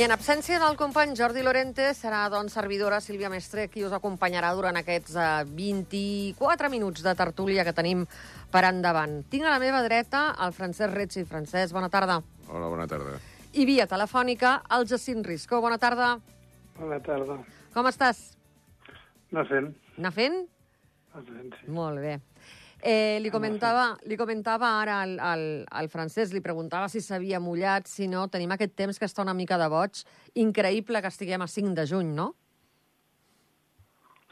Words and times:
I 0.00 0.04
en 0.06 0.14
absència 0.14 0.56
del 0.56 0.78
company 0.80 1.10
Jordi 1.12 1.42
Lorente, 1.44 1.90
serà 1.92 2.22
doncs 2.32 2.54
servidora 2.56 3.02
Sílvia 3.04 3.28
Mestre 3.28 3.66
qui 3.68 3.82
us 3.84 3.92
acompanyarà 3.92 4.54
durant 4.56 4.78
aquests 4.80 5.12
uh, 5.12 5.42
24 5.58 6.70
minuts 6.72 7.04
de 7.04 7.12
tertúlia 7.18 7.66
que 7.68 7.74
tenim 7.76 8.06
per 8.48 8.62
endavant. 8.64 9.18
Tinc 9.28 9.44
a 9.44 9.52
la 9.52 9.58
meva 9.60 9.82
dreta 9.84 10.22
el 10.40 10.56
Francesc 10.56 10.96
Retzi. 10.96 11.26
Francesc, 11.28 11.76
bona 11.76 11.92
tarda. 11.92 12.16
Hola, 12.48 12.72
bona 12.72 12.88
tarda. 12.88 13.18
I 13.52 13.68
via 13.68 13.84
telefònica 13.90 14.54
el 14.72 14.88
Jacint 14.88 15.20
Risco. 15.28 15.60
Bona 15.60 15.76
tarda. 15.76 16.14
Bona 16.78 17.02
tarda. 17.04 17.36
Com 17.76 17.92
estàs? 17.92 18.24
Anar 19.34 19.44
fent. 19.52 19.68
Anar 20.00 20.16
fent? 20.16 20.40
Anar 21.12 21.28
fent, 21.28 21.56
sí. 21.60 21.74
Molt 21.76 22.00
bé. 22.00 22.16
Eh, 22.82 23.18
li, 23.20 23.30
comentava, 23.30 23.94
li 24.08 24.16
comentava 24.16 24.68
ara 24.80 25.00
al, 25.04 25.16
al, 25.20 25.42
al 25.68 25.88
francès, 25.92 26.32
li 26.32 26.40
preguntava 26.40 26.88
si 26.88 27.02
s'havia 27.04 27.40
mullat, 27.40 27.88
si 27.90 28.08
no, 28.08 28.26
tenim 28.32 28.52
aquest 28.54 28.72
temps 28.78 28.98
que 28.98 29.08
està 29.08 29.24
una 29.24 29.36
mica 29.36 29.58
de 29.60 29.68
boig. 29.68 30.04
Increïble 30.40 31.02
que 31.02 31.12
estiguem 31.12 31.44
a 31.44 31.50
5 31.50 31.74
de 31.76 31.86
juny, 31.90 32.14
no? 32.16 32.32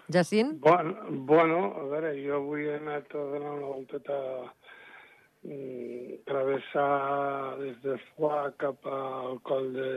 Jacint? 0.08 0.58
Bueno, 0.60 0.96
bueno, 1.28 1.58
a 1.76 1.84
veure, 1.90 2.14
jo 2.16 2.38
avui 2.40 2.64
he 2.64 2.78
anat 2.78 3.12
a 3.12 3.24
donar 3.34 3.52
una 3.58 3.66
volteta 3.74 4.16
mm, 5.44 6.22
travessar 6.24 7.58
des 7.60 7.76
de 7.84 7.98
Foix 8.14 8.56
cap 8.56 8.88
al 8.88 9.36
coll 9.44 9.68
de... 9.76 9.90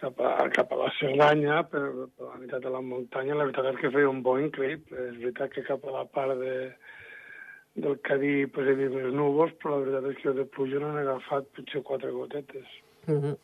cap 0.00 0.20
a, 0.20 0.48
cap 0.54 0.72
a 0.72 0.80
la 0.80 0.90
Cerdanya, 0.98 1.62
per, 1.70 1.84
per 2.16 2.28
la 2.28 2.36
meitat 2.40 2.64
de 2.64 2.72
la 2.72 2.82
muntanya. 2.84 3.38
La 3.38 3.48
veritat 3.48 3.70
és 3.72 3.80
que 3.80 3.92
feia 3.94 4.10
un 4.10 4.22
bo 4.26 4.36
increïble. 4.40 5.08
És 5.10 5.16
veritat 5.22 5.54
que 5.54 5.64
cap 5.66 5.86
a 5.86 5.96
la 5.96 6.04
part 6.12 6.36
de, 6.40 6.56
del 7.76 7.98
Cadí 8.06 8.46
pues, 8.52 8.68
he 8.68 8.76
vist 8.78 8.94
més 8.96 9.08
núvols, 9.14 9.56
però 9.62 9.76
la 9.76 9.82
veritat 9.84 10.12
és 10.12 10.22
que 10.22 10.36
de 10.36 10.46
pluja 10.56 10.82
no 10.82 10.92
n'he 10.92 11.04
agafat 11.04 11.48
potser 11.56 11.82
quatre 11.86 12.12
gotetes. 12.12 12.68
Mm 13.06 13.20
-hmm. 13.20 13.36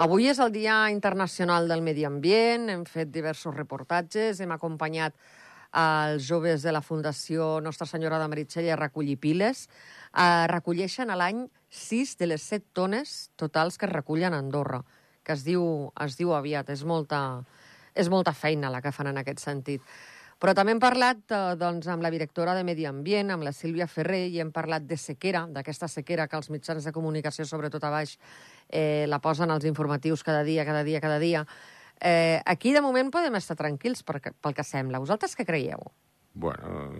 Avui 0.00 0.28
és 0.28 0.38
el 0.38 0.52
Dia 0.52 0.88
Internacional 0.90 1.68
del 1.68 1.82
Medi 1.82 2.04
Ambient, 2.04 2.70
hem 2.70 2.84
fet 2.84 3.10
diversos 3.10 3.54
reportatges, 3.54 4.40
hem 4.40 4.50
acompanyat 4.50 5.12
els 5.76 6.26
joves 6.26 6.62
de 6.62 6.72
la 6.72 6.80
Fundació 6.80 7.60
Nostra 7.60 7.86
Senyora 7.86 8.18
de 8.18 8.28
Meritxell 8.28 8.70
a 8.70 8.76
recollir 8.76 9.18
piles. 9.20 9.68
Eh, 10.16 10.46
recolleixen 10.50 11.10
a 11.10 11.16
l'any 11.16 11.44
6 11.68 12.16
de 12.18 12.26
les 12.26 12.42
7 12.42 12.66
tones 12.72 13.30
totals 13.36 13.78
que 13.78 13.86
es 13.86 13.92
recullen 13.92 14.34
a 14.34 14.38
Andorra, 14.38 14.82
que 15.24 15.34
es 15.36 15.44
diu, 15.46 15.64
es 16.04 16.16
diu 16.18 16.34
aviat. 16.36 16.70
És 16.70 16.84
molta, 16.84 17.42
és 17.94 18.08
molta 18.12 18.32
feina 18.36 18.70
la 18.72 18.82
que 18.84 18.92
fan 18.94 19.10
en 19.12 19.20
aquest 19.20 19.42
sentit. 19.44 19.84
Però 20.40 20.54
també 20.56 20.72
hem 20.72 20.80
parlat 20.80 21.34
eh, 21.36 21.40
doncs, 21.60 21.88
amb 21.92 22.04
la 22.04 22.10
directora 22.12 22.54
de 22.56 22.64
Medi 22.64 22.86
Ambient, 22.88 23.34
amb 23.34 23.44
la 23.44 23.52
Sílvia 23.52 23.86
Ferrer, 23.90 24.22
i 24.32 24.40
hem 24.40 24.52
parlat 24.56 24.86
de 24.88 24.96
sequera, 24.96 25.44
d'aquesta 25.52 25.88
sequera 25.92 26.26
que 26.28 26.38
els 26.40 26.48
mitjans 26.48 26.86
de 26.86 26.94
comunicació, 26.96 27.44
sobretot 27.44 27.84
a 27.84 27.92
baix, 27.92 28.16
eh, 28.68 29.04
la 29.08 29.20
posen 29.20 29.52
als 29.52 29.68
informatius 29.68 30.24
cada 30.24 30.40
dia, 30.46 30.64
cada 30.64 30.80
dia, 30.86 31.00
cada 31.04 31.18
dia. 31.20 31.44
Eh, 32.00 32.40
aquí, 32.46 32.72
de 32.72 32.80
moment, 32.80 33.12
podem 33.12 33.36
estar 33.36 33.58
tranquils 33.60 34.00
per, 34.02 34.22
pel 34.32 34.56
que 34.56 34.64
sembla. 34.64 35.02
Vosaltres 35.04 35.36
què 35.36 35.44
creieu? 35.44 35.92
Bueno, 36.32 36.92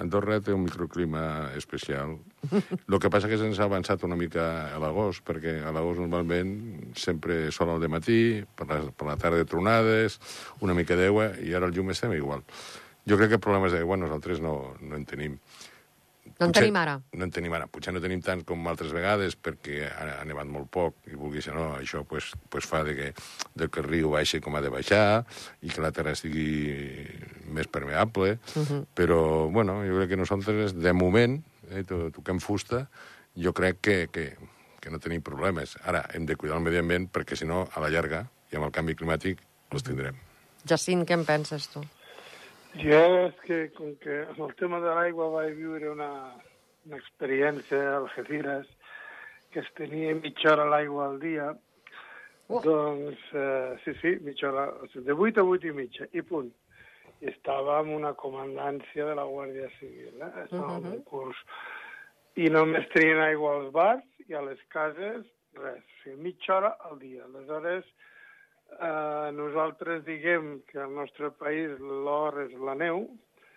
Andorra 0.00 0.38
té 0.40 0.54
un 0.56 0.62
microclima 0.64 1.52
especial. 1.56 2.16
El 2.50 2.98
que 2.98 3.10
passa 3.12 3.28
que 3.28 3.36
se'ns 3.36 3.60
ha 3.60 3.66
avançat 3.68 4.02
una 4.08 4.16
mica 4.16 4.46
a 4.72 4.80
l'agost, 4.80 5.20
perquè 5.28 5.58
a 5.60 5.72
l'agost 5.76 6.00
normalment 6.00 6.54
sempre 6.96 7.52
sol 7.52 7.74
al 7.74 7.84
matí, 7.92 8.40
per 8.56 8.66
la, 8.70 8.80
per 8.88 9.10
la 9.10 9.18
tarda 9.20 9.44
tronades, 9.44 10.18
una 10.64 10.74
mica 10.74 10.96
d'aigua, 10.96 11.34
i 11.44 11.52
ara 11.54 11.68
el 11.68 11.76
llum 11.76 11.92
estem 11.92 12.16
igual. 12.16 12.42
Jo 13.08 13.20
crec 13.20 13.34
que 13.34 13.42
problemes 13.44 13.76
d'aigua 13.76 14.00
nosaltres 14.00 14.40
no, 14.40 14.54
no 14.80 14.96
en 14.96 15.04
tenim. 15.04 15.36
No 16.38 16.46
en 16.48 16.54
tenim 16.54 16.76
ara. 16.80 16.96
No 17.16 17.26
en 17.26 17.32
tenim 17.34 17.54
ara. 17.56 17.66
Potser 17.70 17.94
no 17.94 18.02
tenim 18.04 18.22
tant 18.24 18.44
com 18.48 18.66
altres 18.70 18.92
vegades 18.94 19.36
perquè 19.36 19.88
ha, 19.88 20.06
ha 20.20 20.24
nevat 20.28 20.48
molt 20.50 20.70
poc 20.74 21.10
i 21.10 21.16
vulguis 21.18 21.48
o 21.52 21.56
no, 21.56 21.66
això 21.78 22.04
pues, 22.08 22.30
pues 22.52 22.68
fa 22.68 22.82
de 22.86 22.94
que, 22.98 23.08
de 23.58 23.68
que 23.68 23.82
el 23.82 23.88
riu 23.88 24.12
baixi 24.14 24.40
com 24.44 24.56
ha 24.56 24.62
de 24.64 24.72
baixar 24.72 25.24
i 25.62 25.72
que 25.72 25.84
la 25.84 25.92
terra 25.94 26.14
estigui 26.16 27.06
més 27.48 27.66
permeable. 27.66 28.38
Uh 28.54 28.62
-huh. 28.62 28.84
Però, 28.94 29.50
bueno, 29.50 29.80
jo 29.86 29.96
crec 29.96 30.10
que 30.10 30.16
nosaltres, 30.16 30.74
de 30.74 30.92
moment, 30.92 31.42
eh, 31.70 31.84
to 31.84 32.10
toquem 32.10 32.40
fusta, 32.40 32.88
jo 33.36 33.52
crec 33.52 33.80
que, 33.80 34.08
que, 34.12 34.36
que 34.80 34.90
no 34.90 34.98
tenim 34.98 35.22
problemes. 35.22 35.76
Ara, 35.84 36.08
hem 36.12 36.26
de 36.26 36.36
cuidar 36.36 36.56
el 36.58 36.62
medi 36.62 36.78
ambient 36.78 37.10
perquè, 37.12 37.36
si 37.36 37.44
no, 37.44 37.68
a 37.72 37.80
la 37.80 37.88
llarga, 37.88 38.28
i 38.50 38.56
amb 38.56 38.64
el 38.66 38.72
canvi 38.72 38.94
climàtic, 38.94 39.38
els 39.70 39.82
tindrem. 39.82 40.16
Jacint, 40.64 41.04
què 41.06 41.14
en 41.14 41.24
penses, 41.24 41.68
tu? 41.68 41.84
Jo 42.76 43.00
és 43.24 43.38
que, 43.46 43.60
com 43.76 43.94
que 44.02 44.20
amb 44.28 44.42
el 44.48 44.52
tema 44.60 44.80
de 44.84 44.92
l'aigua 44.94 45.30
vaig 45.32 45.54
viure 45.56 45.88
una, 45.90 46.10
una 46.86 46.98
experiència 47.00 47.80
a 47.92 47.96
Algeciras, 48.02 48.68
que 49.50 49.60
es 49.64 49.72
tenia 49.78 50.14
mitja 50.18 50.52
hora 50.52 50.68
l'aigua 50.68 51.08
al 51.08 51.18
dia, 51.22 51.54
Uh. 52.48 52.62
doncs, 52.64 53.18
eh, 53.34 53.76
sí, 53.84 53.92
sí, 54.00 54.16
mitja 54.24 54.48
hora, 54.48 54.70
o 54.80 54.86
sigui, 54.88 55.04
de 55.04 55.12
8 55.12 55.40
a 55.40 55.44
8 55.44 55.68
i 55.68 55.72
mitja, 55.76 56.06
i 56.16 56.22
punt. 56.24 56.48
I 57.20 57.28
estava 57.28 57.80
en 57.82 57.90
una 57.92 58.14
comandància 58.16 59.04
de 59.04 59.16
la 59.18 59.26
Guàrdia 59.28 59.68
Civil, 59.76 60.14
eh? 60.22 60.30
Estava 60.44 60.78
uh 60.78 60.78
-huh. 60.78 60.86
en 60.86 60.92
un 60.92 61.02
curs. 61.04 61.36
I 62.36 62.48
només 62.48 62.88
tenien 62.94 63.20
aigua 63.20 63.56
als 63.56 63.72
bars 63.72 64.04
i 64.28 64.34
a 64.34 64.40
les 64.40 64.60
cases, 64.68 65.26
res. 65.52 65.84
O 65.84 66.02
sigui, 66.02 66.16
mitja 66.22 66.56
hora 66.56 66.76
al 66.88 66.98
dia. 66.98 67.24
Aleshores, 67.24 67.84
eh, 68.76 69.30
nosaltres 69.32 70.04
diguem 70.06 70.60
que 70.70 70.78
al 70.80 70.92
nostre 70.94 71.30
país 71.30 71.78
l'or 71.80 72.40
és 72.46 72.52
la 72.60 72.74
neu, 72.74 73.08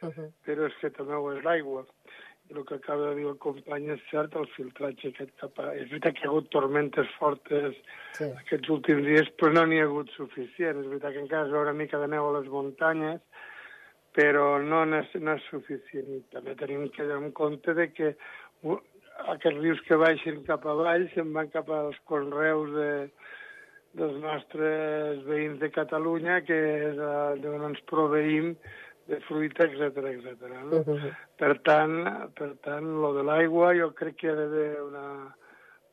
Uh 0.01 0.09
-huh. 0.09 0.31
però 0.43 0.65
és 0.65 0.73
que 0.81 0.89
també 0.89 1.13
ho 1.13 1.31
és 1.31 1.43
l'aigua. 1.43 1.85
I 2.49 2.53
el 2.57 2.65
que 2.65 2.73
acaba 2.73 3.09
de 3.09 3.15
dir 3.15 3.27
el 3.27 3.37
company 3.37 3.85
és 3.91 4.01
cert, 4.09 4.35
el 4.35 4.47
filtratge 4.47 5.09
aquest 5.09 5.29
cap 5.39 5.59
a... 5.59 5.75
És 5.75 5.89
veritat 5.89 6.13
que 6.15 6.21
hi 6.21 6.25
ha 6.25 6.29
hagut 6.31 6.49
tormentes 6.49 7.07
fortes 7.19 7.75
Sí. 8.17 8.23
aquests 8.23 8.67
últims 8.69 9.05
dies, 9.05 9.29
però 9.37 9.53
no 9.53 9.65
n'hi 9.67 9.79
ha 9.79 9.83
hagut 9.83 10.09
suficient. 10.17 10.79
És 10.81 10.87
veritat 10.87 11.13
que 11.13 11.19
encara 11.19 11.45
es 11.45 11.51
veu 11.51 11.61
una 11.61 11.73
mica 11.73 11.99
de 11.99 12.07
neu 12.07 12.25
a 12.35 12.39
les 12.39 12.49
muntanyes, 12.49 13.21
però 14.13 14.59
no 14.59 14.85
n'és 14.85 15.13
no 15.21 15.33
és 15.35 15.43
suficient. 15.51 16.07
I 16.09 16.23
també 16.31 16.55
tenim 16.55 16.89
que 16.89 17.03
tenir 17.03 17.23
en 17.23 17.31
compte 17.31 17.73
de 17.73 17.87
que 17.93 18.15
aquests 19.27 19.59
rius 19.61 19.81
que 19.81 19.95
baixen 19.95 20.43
cap 20.43 20.65
avall 20.65 21.07
se'n 21.13 21.31
van 21.33 21.49
cap 21.51 21.69
als 21.69 21.97
conreus 22.05 22.71
de, 22.73 23.09
dels 23.93 24.15
nostres 24.23 25.23
veïns 25.27 25.59
de 25.59 25.69
Catalunya, 25.69 26.41
que 26.47 26.55
és 26.91 26.97
uh, 26.97 27.35
d'on 27.41 27.65
ens 27.69 27.81
proveïm 27.89 28.53
de 29.09 29.17
fruita, 29.27 29.65
etc 29.65 29.97
etc. 30.13 30.47
No? 30.63 30.77
Uh 30.77 30.85
-huh. 30.87 31.11
Per 31.37 31.53
tant, 31.67 31.97
per 32.37 32.53
tant, 32.63 32.85
lo 33.01 33.13
de 33.13 33.23
l'aigua 33.23 33.73
jo 33.75 33.91
crec 33.93 34.15
que 34.15 34.27
hi 34.27 34.29
ha 34.31 34.35
d'haver 34.35 34.81
una, 34.83 35.35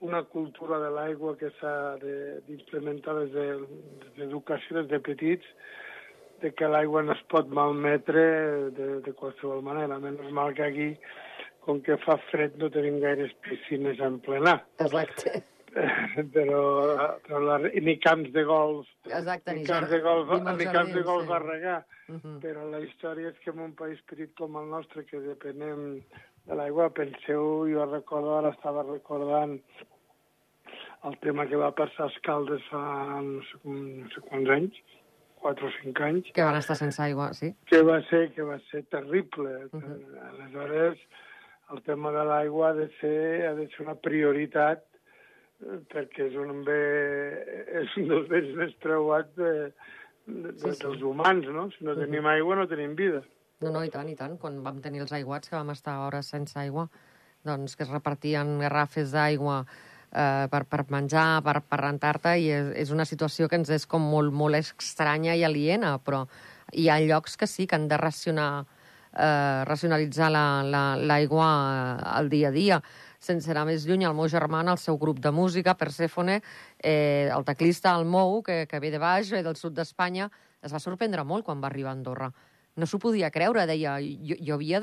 una 0.00 0.22
cultura 0.22 0.78
de 0.78 0.90
l'aigua 0.90 1.36
que 1.36 1.50
s'ha 1.58 1.96
de- 1.98 2.40
d'implementar 2.46 3.14
des 3.18 3.32
de- 3.32 3.58
des 3.58 4.12
d'educació, 4.16 4.76
des 4.82 4.88
de 4.88 5.00
petits, 5.00 5.46
de 6.40 6.52
que 6.54 6.68
l'aigua 6.68 7.02
no 7.02 7.12
es 7.12 7.22
pot 7.26 7.48
malmetre 7.48 8.70
de, 8.70 9.00
de 9.00 9.12
qualsevol 9.12 9.60
manera. 9.62 9.98
Menys 9.98 10.30
mal 10.30 10.54
que 10.54 10.62
aquí, 10.62 10.96
com 11.60 11.80
que 11.82 11.96
fa 11.96 12.16
fred, 12.30 12.52
no 12.56 12.70
tenim 12.70 13.00
gaires 13.00 13.32
piscines 13.42 13.98
en 13.98 14.20
plenar. 14.20 14.64
Exacte. 14.78 15.42
però, 16.34 16.62
però 17.24 17.40
la, 17.44 17.58
ni 17.58 17.96
camps 18.02 18.32
de 18.34 18.44
golf, 18.44 18.88
Exacte, 19.06 19.52
ni 19.52 19.62
ni 19.62 19.68
camps 19.68 19.90
de 19.90 20.00
golf, 20.04 20.32
ni 20.32 20.56
ni 20.60 20.70
camps 20.72 20.94
de 20.94 21.02
golf 21.02 21.26
sí. 21.26 21.32
a 21.32 21.38
regar. 21.38 21.84
Uh 22.08 22.16
-huh. 22.16 22.38
Però 22.40 22.64
la 22.70 22.80
història 22.80 23.28
és 23.28 23.38
que 23.44 23.50
en 23.50 23.60
un 23.60 23.74
país 23.74 24.00
petit 24.10 24.34
com 24.34 24.56
el 24.56 24.68
nostre, 24.70 25.04
que 25.04 25.20
depenem 25.20 26.02
de 26.46 26.54
l'aigua, 26.54 26.90
penseu, 26.90 27.68
jo 27.68 27.84
recordo, 27.84 28.36
ara 28.38 28.50
estava 28.50 28.82
recordant 28.82 29.60
el 31.04 31.18
tema 31.18 31.46
que 31.46 31.56
va 31.56 31.70
passar 31.70 32.06
a 32.06 32.12
Escaldes 32.12 32.64
fa 32.70 33.20
no 33.22 33.42
sé, 33.42 33.58
no 33.64 34.08
sé 34.14 34.20
quants 34.30 34.50
anys, 34.50 34.80
4 35.38 35.66
o 35.66 35.70
5 35.82 36.04
anys, 36.04 36.32
Que 36.34 36.42
van 36.42 36.58
estar 36.58 36.76
sense 36.76 37.02
aigua, 37.02 37.32
sí. 37.34 37.54
que 37.66 37.82
va 37.82 38.00
ser, 38.10 38.32
que 38.34 38.42
va 38.42 38.58
ser 38.70 38.84
terrible. 38.84 39.66
Uh 39.66 39.80
-huh. 39.80 40.28
Aleshores, 40.30 40.98
el 41.72 41.82
tema 41.82 42.10
de 42.10 42.24
l'aigua 42.24 42.70
ha 42.70 42.74
de 42.74 42.88
ser, 43.00 43.46
ha 43.46 43.54
de 43.54 43.68
ser 43.68 43.86
una 43.86 43.94
prioritat 43.94 44.87
perquè 45.92 46.28
és 46.28 46.36
un 46.38 46.62
bé, 46.66 46.82
és 47.82 47.96
un 47.98 48.08
dels 48.12 48.28
béns 48.30 48.54
més 48.58 48.74
preuats 48.82 49.32
de, 49.36 49.52
de, 50.28 50.54
Sí, 50.54 50.70
sí, 50.70 50.84
dels 50.84 51.02
humans, 51.02 51.48
no? 51.54 51.68
Si 51.74 51.84
no 51.86 51.96
tenim 51.98 52.26
aigua, 52.30 52.56
no 52.60 52.68
tenim 52.70 52.94
vida. 52.98 53.24
No, 53.60 53.72
no, 53.74 53.82
i 53.82 53.90
tant, 53.90 54.08
i 54.10 54.16
tant. 54.18 54.36
Quan 54.38 54.60
vam 54.62 54.78
tenir 54.84 55.02
els 55.02 55.12
aiguats, 55.16 55.50
que 55.50 55.58
vam 55.58 55.72
estar 55.74 55.98
hores 56.04 56.30
sense 56.30 56.58
aigua, 56.60 56.86
doncs 57.46 57.74
que 57.76 57.86
es 57.86 57.90
repartien 57.90 58.58
garrafes 58.62 59.10
d'aigua 59.14 59.62
eh, 59.64 60.46
per, 60.52 60.62
per 60.70 60.84
menjar, 60.94 61.42
per, 61.46 61.58
per 61.66 61.80
rentar-te, 61.82 62.36
i 62.38 62.50
és, 62.54 62.70
és 62.86 62.94
una 62.94 63.06
situació 63.08 63.48
que 63.48 63.58
ens 63.58 63.72
és 63.74 63.86
com 63.90 64.04
molt, 64.14 64.30
molt 64.34 64.58
estranya 64.60 65.34
i 65.34 65.44
aliena, 65.46 65.96
però 65.98 66.24
hi 66.72 66.88
ha 66.88 67.00
llocs 67.02 67.36
que 67.40 67.48
sí, 67.50 67.66
que 67.66 67.78
han 67.78 67.88
de 67.90 67.98
racionar, 67.98 68.50
eh, 69.10 69.64
racionalitzar 69.66 70.30
l'aigua 70.30 70.70
la, 70.70 70.84
l'aigua 71.10 71.50
eh, 71.50 72.08
al 72.14 72.30
dia 72.30 72.52
a 72.52 72.54
dia. 72.54 72.82
Sense 73.18 73.50
anar 73.50 73.64
més 73.66 73.86
lluny, 73.86 74.04
el 74.06 74.14
meu 74.14 74.28
germà, 74.30 74.62
el 74.62 74.78
seu 74.78 74.98
grup 74.98 75.18
de 75.20 75.32
música, 75.34 75.74
Persèfone, 75.74 76.40
eh, 76.78 77.28
el 77.34 77.44
teclista 77.44 77.96
el 77.98 78.04
Mou, 78.06 78.42
que, 78.42 78.66
que 78.70 78.80
ve 78.80 78.92
de 78.94 78.98
baix, 79.02 79.32
ve 79.34 79.42
del 79.42 79.56
sud 79.56 79.74
d'Espanya, 79.74 80.30
es 80.62 80.72
va 80.72 80.78
sorprendre 80.78 81.24
molt 81.24 81.44
quan 81.44 81.60
va 81.62 81.66
arribar 81.68 81.90
a 81.90 81.98
Andorra 81.98 82.32
no 82.78 82.86
s'ho 82.86 83.00
podia 83.02 83.26
creure, 83.34 83.64
deia, 83.66 83.96
jo, 83.98 84.36
jo 84.38 84.54
havia 84.54 84.78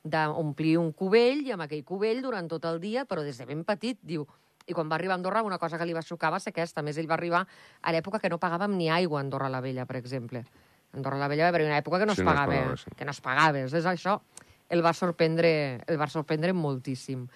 d'omplir 0.00 0.78
un 0.80 0.94
cubell 0.96 1.42
i 1.44 1.52
amb 1.52 1.66
aquell 1.66 1.84
cubell 1.84 2.22
durant 2.24 2.48
tot 2.48 2.64
el 2.64 2.80
dia, 2.80 3.04
però 3.04 3.20
des 3.20 3.36
de 3.36 3.44
ben 3.44 3.64
petit, 3.68 3.98
diu, 4.00 4.24
I 4.64 4.72
quan 4.72 4.88
va 4.88 4.96
arribar 4.96 5.12
a 5.12 5.18
Andorra, 5.20 5.42
una 5.44 5.58
cosa 5.60 5.76
que 5.76 5.84
li 5.84 5.92
va 5.92 6.00
xocar 6.00 6.30
va 6.32 6.38
ser 6.40 6.54
aquesta. 6.54 6.80
A 6.80 6.84
més, 6.86 6.96
ell 6.96 7.08
va 7.10 7.18
arribar 7.18 7.42
a 7.82 7.92
l'època 7.92 8.16
que 8.16 8.30
no 8.32 8.38
pagàvem 8.40 8.72
ni 8.78 8.88
aigua 8.88 9.18
a 9.18 9.20
Andorra 9.20 9.50
la 9.52 9.60
Vella, 9.60 9.84
per 9.84 9.98
exemple. 9.98 10.40
A 10.40 10.96
Andorra 10.96 11.18
la 11.20 11.28
Vella 11.28 11.44
va 11.44 11.52
haver 11.52 11.66
una 11.66 11.76
època 11.76 11.98
que 12.00 12.06
no 12.08 12.14
Sí, 12.14 12.22
es 12.22 12.24
no 12.24 12.30
es 12.30 12.36
pagava. 12.38 12.54
pagava, 12.54 12.76
sí. 12.80 12.94
Que 12.96 13.04
no 13.04 13.12
es 13.12 13.20
pagava. 13.20 13.60
És 13.60 13.84
això 13.84 14.14
el 14.70 14.80
va 14.80 14.94
sorprendre, 14.96 15.50
el 15.86 16.00
va 16.00 16.08
sorprendre 16.08 16.54
moltíssim. 16.56 17.26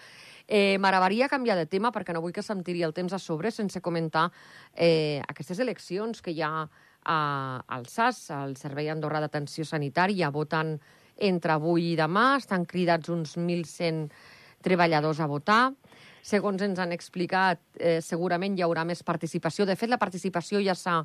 Eh, 0.48 0.78
M'agradaria 0.80 1.28
canviar 1.28 1.58
de 1.60 1.66
tema 1.68 1.92
perquè 1.92 2.14
no 2.16 2.22
vull 2.24 2.32
que 2.32 2.42
se'm 2.42 2.62
tiri 2.64 2.80
el 2.86 2.94
temps 2.96 3.12
a 3.12 3.20
sobre 3.20 3.52
sense 3.52 3.82
comentar 3.84 4.30
eh, 4.72 5.20
aquestes 5.28 5.60
eleccions 5.60 6.22
que 6.24 6.32
hi 6.32 6.40
ha 6.40 6.64
a, 6.64 7.18
al 7.68 7.84
SAS, 7.86 8.30
al 8.32 8.56
Servei 8.56 8.88
Andorra 8.88 9.20
d'Atenció 9.20 9.68
Sanitària. 9.68 10.32
Voten 10.32 10.78
entre 11.28 11.52
avui 11.52 11.92
i 11.92 11.96
demà, 12.00 12.38
estan 12.40 12.64
cridats 12.64 13.12
uns 13.12 13.36
1.100 13.36 14.08
treballadors 14.64 15.20
a 15.20 15.28
votar. 15.28 15.62
Segons 16.24 16.64
ens 16.64 16.80
han 16.80 16.96
explicat, 16.96 17.60
eh, 17.76 18.00
segurament 18.00 18.56
hi 18.56 18.64
haurà 18.64 18.86
més 18.88 19.04
participació. 19.04 19.68
De 19.68 19.76
fet, 19.76 19.92
la 19.92 20.00
participació 20.00 20.64
ja 20.64 20.74
s'ha 20.74 21.02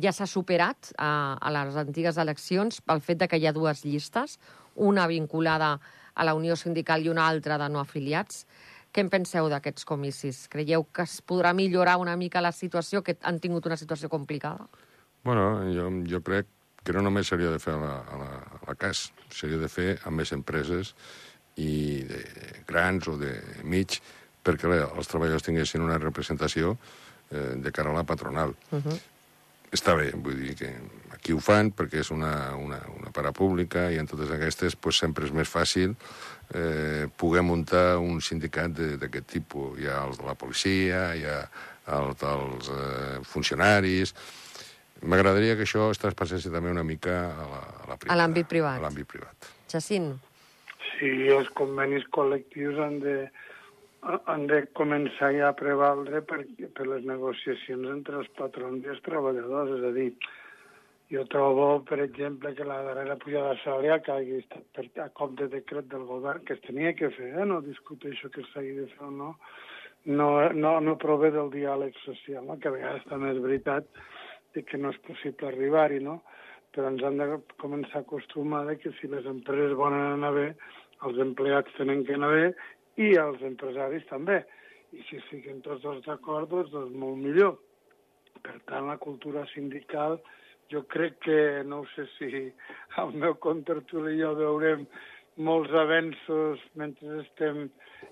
ja 0.00 0.12
s'ha 0.14 0.26
superat 0.26 0.92
a, 0.96 1.36
a 1.36 1.50
les 1.52 1.76
antigues 1.76 2.16
eleccions 2.16 2.80
pel 2.80 3.02
fet 3.04 3.18
de 3.20 3.28
que 3.28 3.36
hi 3.36 3.46
ha 3.46 3.52
dues 3.52 3.84
llistes, 3.84 4.38
una 4.74 5.06
vinculada 5.10 5.74
a 6.14 6.24
la 6.24 6.34
Unió 6.34 6.56
Sindical 6.56 7.04
i 7.04 7.10
una 7.12 7.26
altra 7.28 7.58
de 7.58 7.68
no 7.68 7.80
afiliats. 7.80 8.46
Què 8.90 9.04
en 9.04 9.10
penseu 9.10 9.46
d'aquests 9.50 9.86
comicis? 9.86 10.46
Creieu 10.50 10.84
que 10.90 11.04
es 11.06 11.20
podrà 11.22 11.52
millorar 11.54 11.98
una 12.02 12.16
mica 12.18 12.42
la 12.42 12.50
situació, 12.52 13.04
que 13.06 13.16
han 13.22 13.38
tingut 13.38 13.66
una 13.70 13.78
situació 13.78 14.10
complicada? 14.10 14.66
Bueno, 15.22 15.62
jo, 15.70 15.86
jo 16.10 16.22
crec 16.26 16.48
que 16.82 16.94
no 16.96 17.04
només 17.04 17.28
s'hauria 17.28 17.52
de 17.52 17.60
fer 17.62 17.74
a 17.76 17.80
la, 17.80 17.92
a 18.00 18.18
la, 18.18 18.30
a 18.58 18.62
la 18.66 18.74
CAS, 18.80 19.10
s'hauria 19.30 19.60
de 19.60 19.68
fer 19.68 19.90
a 20.02 20.10
més 20.10 20.32
empreses 20.34 20.94
i 21.60 22.02
de 22.08 22.24
grans 22.66 23.06
o 23.10 23.16
de 23.20 23.34
mig, 23.62 24.00
perquè 24.42 24.70
els 24.80 25.10
treballadors 25.10 25.44
tinguessin 25.46 25.84
una 25.84 26.00
representació 26.00 26.74
eh, 27.30 27.54
de 27.60 27.72
cara 27.72 27.92
a 27.92 27.98
la 28.00 28.06
patronal. 28.08 28.56
Uh 28.72 28.80
-huh. 28.80 28.98
Està 29.70 29.94
bé, 29.94 30.10
vull 30.16 30.34
dir 30.34 30.56
que 30.56 30.74
aquí 31.14 31.32
ho 31.32 31.38
fan 31.38 31.70
perquè 31.70 32.00
és 32.00 32.10
una, 32.10 32.56
una, 32.56 32.80
una 33.10 33.16
parapública 33.16 33.90
i 33.90 33.98
en 33.98 34.06
totes 34.06 34.30
aquestes 34.30 34.76
pues, 34.78 34.98
sempre 35.02 35.26
és 35.26 35.32
més 35.34 35.48
fàcil 35.50 35.96
eh, 36.54 37.08
poder 37.18 37.42
muntar 37.42 37.98
un 37.98 38.20
sindicat 38.22 38.70
de- 38.72 38.96
d'aquest 38.98 39.26
tipus. 39.34 39.78
Hi 39.80 39.88
ha 39.90 40.04
els 40.06 40.18
de 40.18 40.26
la 40.26 40.34
policia, 40.38 41.14
hi 41.18 41.24
ha 41.26 41.42
els 41.98 42.16
dels 42.22 42.70
eh, 42.70 43.18
funcionaris... 43.24 44.14
M'agradaria 45.00 45.54
que 45.56 45.64
això 45.64 45.86
es 45.88 45.96
traspassés 45.96 46.44
també 46.52 46.68
una 46.68 46.82
mica 46.84 47.14
a 47.32 47.44
la, 47.48 47.60
a 47.64 47.86
la 47.88 47.94
privada, 47.96 48.18
l'àmbit 48.20 48.46
privat. 48.50 48.76
A 48.76 48.82
l'àmbit 48.82 49.06
privat. 49.08 49.46
Jacint? 49.72 50.10
Sí, 50.98 51.08
els 51.32 51.48
convenis 51.56 52.04
col·lectius 52.12 52.76
han 52.84 52.98
de, 53.00 53.14
han 54.28 54.44
de 54.50 54.58
començar 54.76 55.30
ja 55.32 55.48
a 55.48 55.56
prevaldre 55.56 56.20
per, 56.20 56.42
per 56.76 56.84
les 56.90 57.08
negociacions 57.08 57.88
entre 57.94 58.20
els 58.20 58.28
patrons 58.36 58.84
i 58.84 58.92
els 58.92 59.00
treballadors. 59.08 59.72
És 59.78 59.88
a 59.88 59.94
dir, 59.96 60.10
jo 61.10 61.24
trobo, 61.26 61.82
per 61.82 61.98
exemple, 62.04 62.54
que 62.54 62.64
la 62.64 62.82
darrera 62.86 63.16
pujada 63.18 63.56
salarial 63.64 64.02
que 64.06 64.12
hagi 64.14 64.36
estat 64.38 64.66
per, 64.76 64.86
a 65.02 65.08
cop 65.10 65.34
de 65.40 65.48
decret 65.50 65.88
del 65.90 66.06
govern, 66.06 66.44
que 66.46 66.54
es 66.54 66.62
tenia 66.62 66.94
que 66.94 67.10
fer, 67.16 67.32
eh? 67.34 67.46
no 67.46 67.60
discuteixo 67.66 68.30
que 68.30 68.44
s'hagi 68.52 68.76
de 68.78 68.86
fer 68.92 69.08
o 69.08 69.10
no, 69.10 69.30
no, 70.06 70.30
no, 70.54 70.76
no 70.80 70.98
prové 71.02 71.32
del 71.34 71.50
diàleg 71.50 71.98
social, 72.04 72.46
no? 72.46 72.60
que 72.62 72.70
a 72.70 72.76
vegades 72.76 73.08
també 73.10 73.34
és 73.34 73.42
veritat 73.42 73.90
que 74.54 74.78
no 74.78 74.90
és 74.94 75.02
possible 75.06 75.50
arribar-hi, 75.50 75.98
no? 76.02 76.20
però 76.74 76.90
ens 76.92 77.02
han 77.02 77.18
de 77.18 77.40
començar 77.58 78.00
a 78.00 78.06
acostumar 78.06 78.62
que 78.78 78.92
si 79.00 79.10
les 79.10 79.26
empreses 79.26 79.74
volen 79.78 80.14
anar 80.14 80.30
bé, 80.36 80.48
els 81.06 81.18
empleats 81.22 81.74
tenen 81.78 82.04
que 82.06 82.14
anar 82.14 82.30
bé 82.36 82.46
i 83.02 83.14
els 83.18 83.42
empresaris 83.46 84.06
també. 84.10 84.42
I 84.94 85.02
si 85.08 85.20
siguen 85.28 85.60
tots 85.66 85.86
els 85.86 86.04
d'acord, 86.06 86.50
doncs, 86.50 86.70
doncs 86.74 86.94
molt 86.98 87.18
millor. 87.18 87.56
Per 88.42 88.56
tant, 88.70 88.86
la 88.86 88.98
cultura 89.02 89.44
sindical, 89.52 90.18
jo 90.72 90.84
crec 90.90 91.18
que, 91.26 91.38
no 91.66 91.82
ho 91.82 91.86
sé 91.94 92.06
si 92.16 92.44
al 93.02 93.14
meu 93.14 93.36
contertuli 93.42 94.16
i 94.16 94.20
jo 94.22 94.34
veurem 94.38 94.86
molts 95.40 95.72
avenços 95.74 96.62
mentre 96.78 97.20
estem 97.22 97.68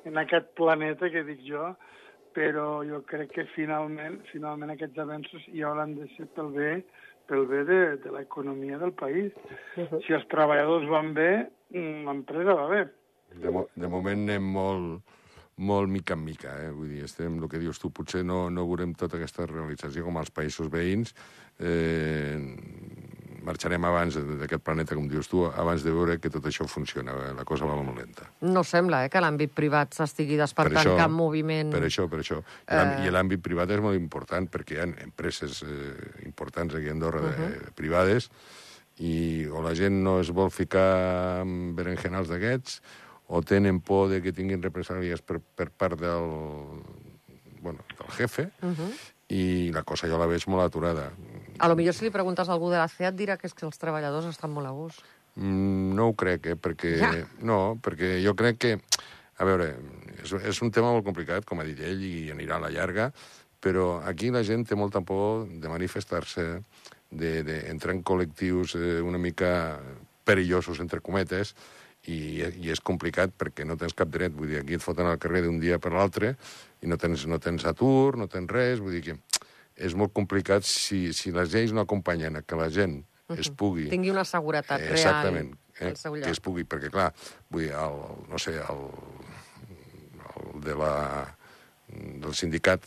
en 0.09 0.21
aquest 0.21 0.53
planeta, 0.59 1.11
que 1.13 1.25
dic 1.27 1.43
jo, 1.47 1.73
però 2.37 2.85
jo 2.87 3.03
crec 3.09 3.33
que 3.35 3.47
finalment, 3.55 4.21
finalment 4.33 4.75
aquests 4.75 5.01
avenços 5.03 5.45
hi 5.53 5.65
hauran 5.67 5.97
de 5.99 6.07
ser 6.15 6.29
pel 6.37 6.53
bé, 6.55 6.73
pel 7.29 7.47
bé 7.51 7.65
de, 7.69 7.81
de 8.05 8.15
l'economia 8.15 8.79
del 8.81 8.95
país. 8.97 9.35
Si 9.77 10.15
els 10.17 10.27
treballadors 10.33 10.89
van 10.91 11.13
bé, 11.17 11.31
l'empresa 11.75 12.57
va 12.57 12.69
bé. 12.71 12.83
De, 13.43 13.51
mo 13.53 13.67
de 13.77 13.91
moment 13.93 14.25
anem 14.25 14.53
molt, 14.55 15.17
molt 15.59 15.91
mica 15.91 16.15
en 16.15 16.25
mica, 16.25 16.53
eh? 16.63 16.71
Vull 16.71 16.89
dir, 16.95 17.05
estem, 17.05 17.39
el 17.43 17.49
que 17.51 17.59
dius 17.59 17.79
tu, 17.83 17.91
potser 17.91 18.25
no, 18.25 18.49
no 18.51 18.65
veurem 18.69 18.95
tota 18.95 19.17
aquesta 19.19 19.47
realització 19.47 20.05
com 20.07 20.17
als 20.21 20.31
països 20.31 20.71
veïns. 20.71 21.15
Eh, 21.59 22.39
marxarem 23.49 23.85
abans 23.89 24.17
d'aquest 24.19 24.63
planeta, 24.65 24.95
com 24.99 25.07
dius 25.09 25.29
tu, 25.31 25.45
abans 25.49 25.83
de 25.85 25.93
veure 25.95 26.19
que 26.21 26.31
tot 26.31 26.45
això 26.51 26.67
funciona. 26.69 27.15
Eh? 27.29 27.33
La 27.39 27.47
cosa 27.49 27.67
va 27.69 27.77
molt 27.81 27.97
lenta. 27.99 28.27
No 28.45 28.63
sembla 28.67 29.05
eh, 29.07 29.11
que 29.13 29.23
l'àmbit 29.25 29.55
privat 29.57 29.97
s'estigui 29.97 30.37
despertant 30.39 30.83
això- 30.83 30.97
cap 30.99 31.11
moviment. 31.15 31.73
Per 31.73 31.83
això, 31.87 32.09
per 32.11 32.21
això. 32.23 32.43
I 32.69 32.77
l'àm- 32.77 33.05
I 33.07 33.11
l'àmbit 33.15 33.43
privat 33.43 33.71
és 33.71 33.81
molt 33.81 33.97
important 33.97 34.49
perquè 34.51 34.77
hi 34.77 34.81
ha 34.83 34.89
empreses 35.07 35.63
eh, 35.63 36.27
importants 36.27 36.75
aquí 36.75 36.89
a 36.89 36.93
Andorra, 36.93 37.21
uh 37.21 37.33
-huh. 37.33 37.51
de, 37.65 37.73
privades, 37.73 38.31
i 38.99 39.47
o 39.47 39.63
la 39.63 39.75
gent 39.75 40.03
no 40.03 40.21
es 40.21 40.31
vol 40.31 40.51
ficar 40.51 41.41
amb 41.41 41.75
berenjenals 41.77 42.29
d'aquests, 42.29 42.83
o 43.29 43.43
tenen 43.43 43.81
por 43.85 44.09
de 44.09 44.23
que 44.25 44.33
tinguin 44.33 44.65
represàlies 44.65 45.21
per, 45.21 45.39
per 45.41 45.69
part 45.71 46.01
del, 46.01 46.29
bueno, 47.61 47.85
del 47.99 48.11
jefe, 48.17 48.49
uh 48.63 48.73
-huh. 48.73 48.93
i 49.29 49.71
la 49.73 49.83
cosa 49.83 50.09
jo 50.09 50.19
la 50.19 50.27
veig 50.27 50.47
molt 50.49 50.65
aturada. 50.65 51.13
A 51.59 51.69
lo 51.69 51.77
millor 51.77 51.95
si 51.95 52.05
li 52.05 52.11
preguntes 52.11 52.49
a 52.49 52.53
algú 52.53 52.71
de 52.71 52.79
la 52.79 52.89
CEAT 52.89 53.15
dirà 53.15 53.37
que 53.37 53.47
és 53.47 53.55
que 53.55 53.67
els 53.67 53.79
treballadors 53.79 54.27
estan 54.27 54.51
molt 54.51 54.67
a 54.67 54.71
gust. 54.71 55.03
Mm, 55.37 55.95
no 55.95 56.09
ho 56.09 56.15
crec, 56.15 56.47
eh, 56.47 56.57
perquè... 56.57 56.99
Ja. 56.99 57.13
No, 57.41 57.79
perquè 57.83 58.25
jo 58.25 58.35
crec 58.35 58.59
que... 58.59 58.81
A 59.39 59.45
veure, 59.45 59.77
és, 60.23 60.33
és 60.33 60.63
un 60.63 60.71
tema 60.71 60.91
molt 60.91 61.05
complicat, 61.05 61.45
com 61.45 61.61
ha 61.61 61.65
dit 61.65 61.79
ell, 61.79 62.03
i 62.03 62.31
anirà 62.31 62.57
a 62.57 62.61
la 62.61 62.71
llarga, 62.71 63.13
però 63.61 64.01
aquí 64.03 64.31
la 64.31 64.43
gent 64.43 64.65
té 64.67 64.75
molta 64.75 65.01
por 65.01 65.47
de 65.47 65.69
manifestar-se, 65.69 66.63
d'entrar 67.11 67.45
de, 67.45 67.63
d'entrar 67.63 67.95
en 67.95 68.03
col·lectius 68.03 68.75
eh, 68.75 69.01
una 69.01 69.19
mica 69.19 69.79
perillosos, 70.25 70.81
entre 70.81 71.01
cometes, 71.01 71.55
i, 72.07 72.45
i 72.63 72.71
és 72.73 72.81
complicat 72.81 73.35
perquè 73.37 73.67
no 73.67 73.77
tens 73.77 73.97
cap 73.97 74.11
dret. 74.13 74.33
Vull 74.33 74.53
dir, 74.53 74.63
aquí 74.63 74.79
et 74.79 74.85
foten 74.85 75.07
al 75.07 75.19
carrer 75.19 75.43
d'un 75.47 75.59
dia 75.61 75.79
per 75.83 75.93
l'altre 75.93 76.37
i 76.83 76.91
no 76.91 76.97
tens, 77.01 77.27
no 77.27 77.41
tens 77.43 77.67
atur, 77.69 78.17
no 78.17 78.29
tens 78.31 78.51
res, 78.51 78.83
vull 78.85 78.95
dir 78.97 79.05
que 79.09 79.19
és 79.79 79.95
molt 79.95 80.13
complicat 80.15 80.67
si, 80.67 81.13
si 81.15 81.31
les 81.35 81.53
lleis 81.55 81.73
no 81.75 81.85
acompanyen 81.85 82.39
a 82.39 82.43
que 82.43 82.59
la 82.59 82.69
gent 82.75 83.01
es 83.37 83.51
pugui... 83.55 83.89
Tingui 83.93 84.11
una 84.11 84.25
seguretat 84.27 84.81
Eh, 84.81 84.89
real 84.89 84.99
Exactament. 84.99 85.53
Eh, 85.79 85.93
que 85.95 86.33
es 86.33 86.41
pugui, 86.43 86.65
perquè 86.67 86.91
clar, 86.91 87.13
vull 87.53 87.69
dir, 87.69 87.75
el, 87.79 87.99
no 88.31 88.41
sé, 88.43 88.57
el, 88.59 88.81
el 90.33 90.63
de 90.65 90.75
la, 90.75 90.95
del 92.25 92.35
sindicat, 92.35 92.83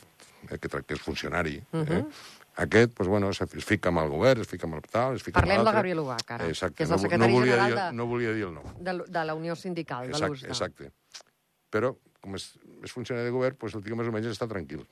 eh, 0.49 0.57
que, 0.57 0.67
que 0.67 0.97
és 0.97 1.03
funcionari, 1.03 1.61
uh 1.71 1.79
-huh. 1.79 1.99
eh, 1.99 2.40
aquest, 2.55 2.93
doncs, 2.97 3.07
bueno, 3.09 3.29
es 3.29 3.39
fica 3.65 3.89
amb 3.89 3.99
el 3.99 4.09
govern, 4.09 4.41
es 4.41 4.47
fica 4.47 4.67
amb 4.67 4.75
el 4.75 4.81
tal, 4.81 5.15
es 5.15 5.23
fica 5.23 5.39
Parlem 5.39 5.59
amb 5.59 5.67
de. 5.67 5.73
Gabriel 5.73 5.99
Ubach, 5.99 6.25
ara, 6.27 6.47
Exacte. 6.47 6.75
que 6.77 6.83
és 6.83 6.89
el 6.89 6.95
no, 6.97 7.01
secretari 7.01 7.31
no 7.31 7.39
volia 7.39 7.51
general 7.55 7.71
dir, 7.71 7.83
de- 7.83 7.93
No 7.97 8.05
volia 8.07 8.33
dir 8.33 8.43
el 8.43 8.53
nom. 8.53 8.63
De, 8.79 8.97
de 9.07 9.25
la 9.25 9.33
Unió 9.33 9.55
Sindical, 9.55 10.07
de 10.07 10.11
Exacte, 10.11 10.29
l'USDA. 10.29 10.47
exacte. 10.49 10.91
Però, 11.71 11.95
com 12.21 12.35
és, 12.35 12.59
és 12.83 12.91
funcionari 12.91 13.25
de 13.25 13.31
govern, 13.31 13.55
doncs 13.59 13.75
el 13.75 13.83
tio 13.83 13.95
més 13.95 14.07
o 14.07 14.11
menys 14.11 14.27
està 14.27 14.47
tranquil. 14.47 14.85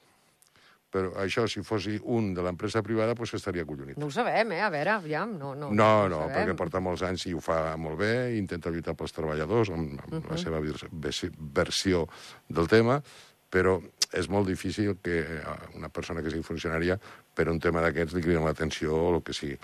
Però 0.90 1.12
això, 1.22 1.44
si 1.48 1.62
fossi 1.62 2.00
un 2.02 2.34
de 2.34 2.42
l'empresa 2.42 2.82
privada, 2.82 3.14
doncs 3.14 3.36
estaria 3.38 3.64
collonit. 3.66 3.98
No 4.02 4.08
ho 4.08 4.12
sabem, 4.12 4.52
eh? 4.54 4.62
A 4.66 4.70
veure, 4.74 4.90
aviam, 4.90 5.36
no, 5.38 5.54
no. 5.54 5.70
No, 5.70 6.08
no, 6.10 6.22
sabem. 6.24 6.34
perquè 6.40 6.56
porta 6.58 6.80
molts 6.80 7.04
anys 7.04 7.28
i 7.28 7.34
ho 7.34 7.40
fa 7.40 7.76
molt 7.78 8.00
bé, 8.00 8.36
intenta 8.40 8.72
lluitar 8.72 8.96
pels 8.98 9.14
treballadors 9.14 9.70
amb, 9.70 10.00
amb 10.02 10.14
uh 10.14 10.20
-huh. 10.20 10.32
la 10.32 10.38
seva 10.38 10.60
vers- 10.60 10.88
vers- 10.90 11.30
versió 11.38 12.08
del 12.48 12.68
tema, 12.68 13.04
però 13.52 13.80
és 14.12 14.28
molt 14.30 14.48
difícil 14.48 14.98
que 15.04 15.20
eh, 15.20 15.42
una 15.76 15.90
persona 15.90 16.24
que 16.24 16.32
sigui 16.32 16.42
funcionària 16.42 17.00
per 17.40 17.48
un 17.52 17.60
tema 17.64 17.80
d'aquests 17.86 18.18
li 18.18 18.24
criden 18.26 18.44
l'atenció 18.48 18.96
o 19.00 19.12
el 19.16 19.22
que 19.24 19.36
sigui. 19.38 19.56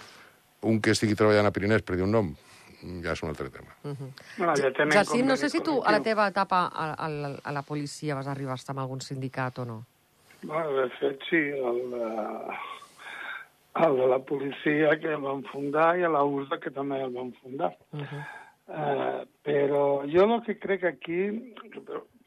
Un 0.66 0.80
que 0.82 0.94
estigui 0.96 1.18
treballant 1.20 1.50
a 1.50 1.52
Pirinès 1.56 1.84
per 1.86 1.98
dir 2.00 2.06
un 2.08 2.14
nom, 2.16 2.30
ja 3.04 3.12
és 3.14 3.24
un 3.26 3.30
altre 3.34 3.50
tema. 3.54 3.76
Bueno, 3.84 4.54
ja 4.56 4.72
tenen 4.72 4.96
Jacint, 4.96 5.28
no 5.28 5.36
sé 5.38 5.50
si 5.52 5.60
tu 5.66 5.76
a 5.84 5.92
la 5.92 6.00
teva 6.06 6.30
etapa 6.32 6.64
a, 6.72 6.94
a, 6.94 7.10
la- 7.12 7.36
a 7.44 7.52
la 7.52 7.66
policia 7.68 8.16
vas 8.16 8.30
arribar 8.32 8.56
a 8.56 8.62
estar 8.62 8.74
amb 8.76 8.86
algun 8.86 9.04
sindicat 9.04 9.60
o 9.60 9.66
no. 9.66 9.78
Bueno, 10.46 10.72
de 10.78 10.88
fet, 11.00 11.20
sí, 11.30 11.42
el 11.70 11.80
de, 11.92 12.10
el 13.86 13.98
de 14.00 14.08
la 14.08 14.20
policia 14.20 14.96
que 15.02 15.14
el 15.18 15.22
van 15.22 15.44
fundar 15.52 15.92
i 16.00 16.06
a 16.06 16.10
la 16.16 16.24
USDA 16.24 16.60
que 16.64 16.72
també 16.72 17.02
el 17.04 17.14
van 17.14 17.34
fundar. 17.42 17.74
Uh 17.92 18.02
-huh. 18.02 18.26
Eh, 18.68 19.26
però 19.46 20.02
jo 20.10 20.24
el 20.26 20.42
que 20.46 20.58
crec 20.58 20.84
aquí, 20.86 21.54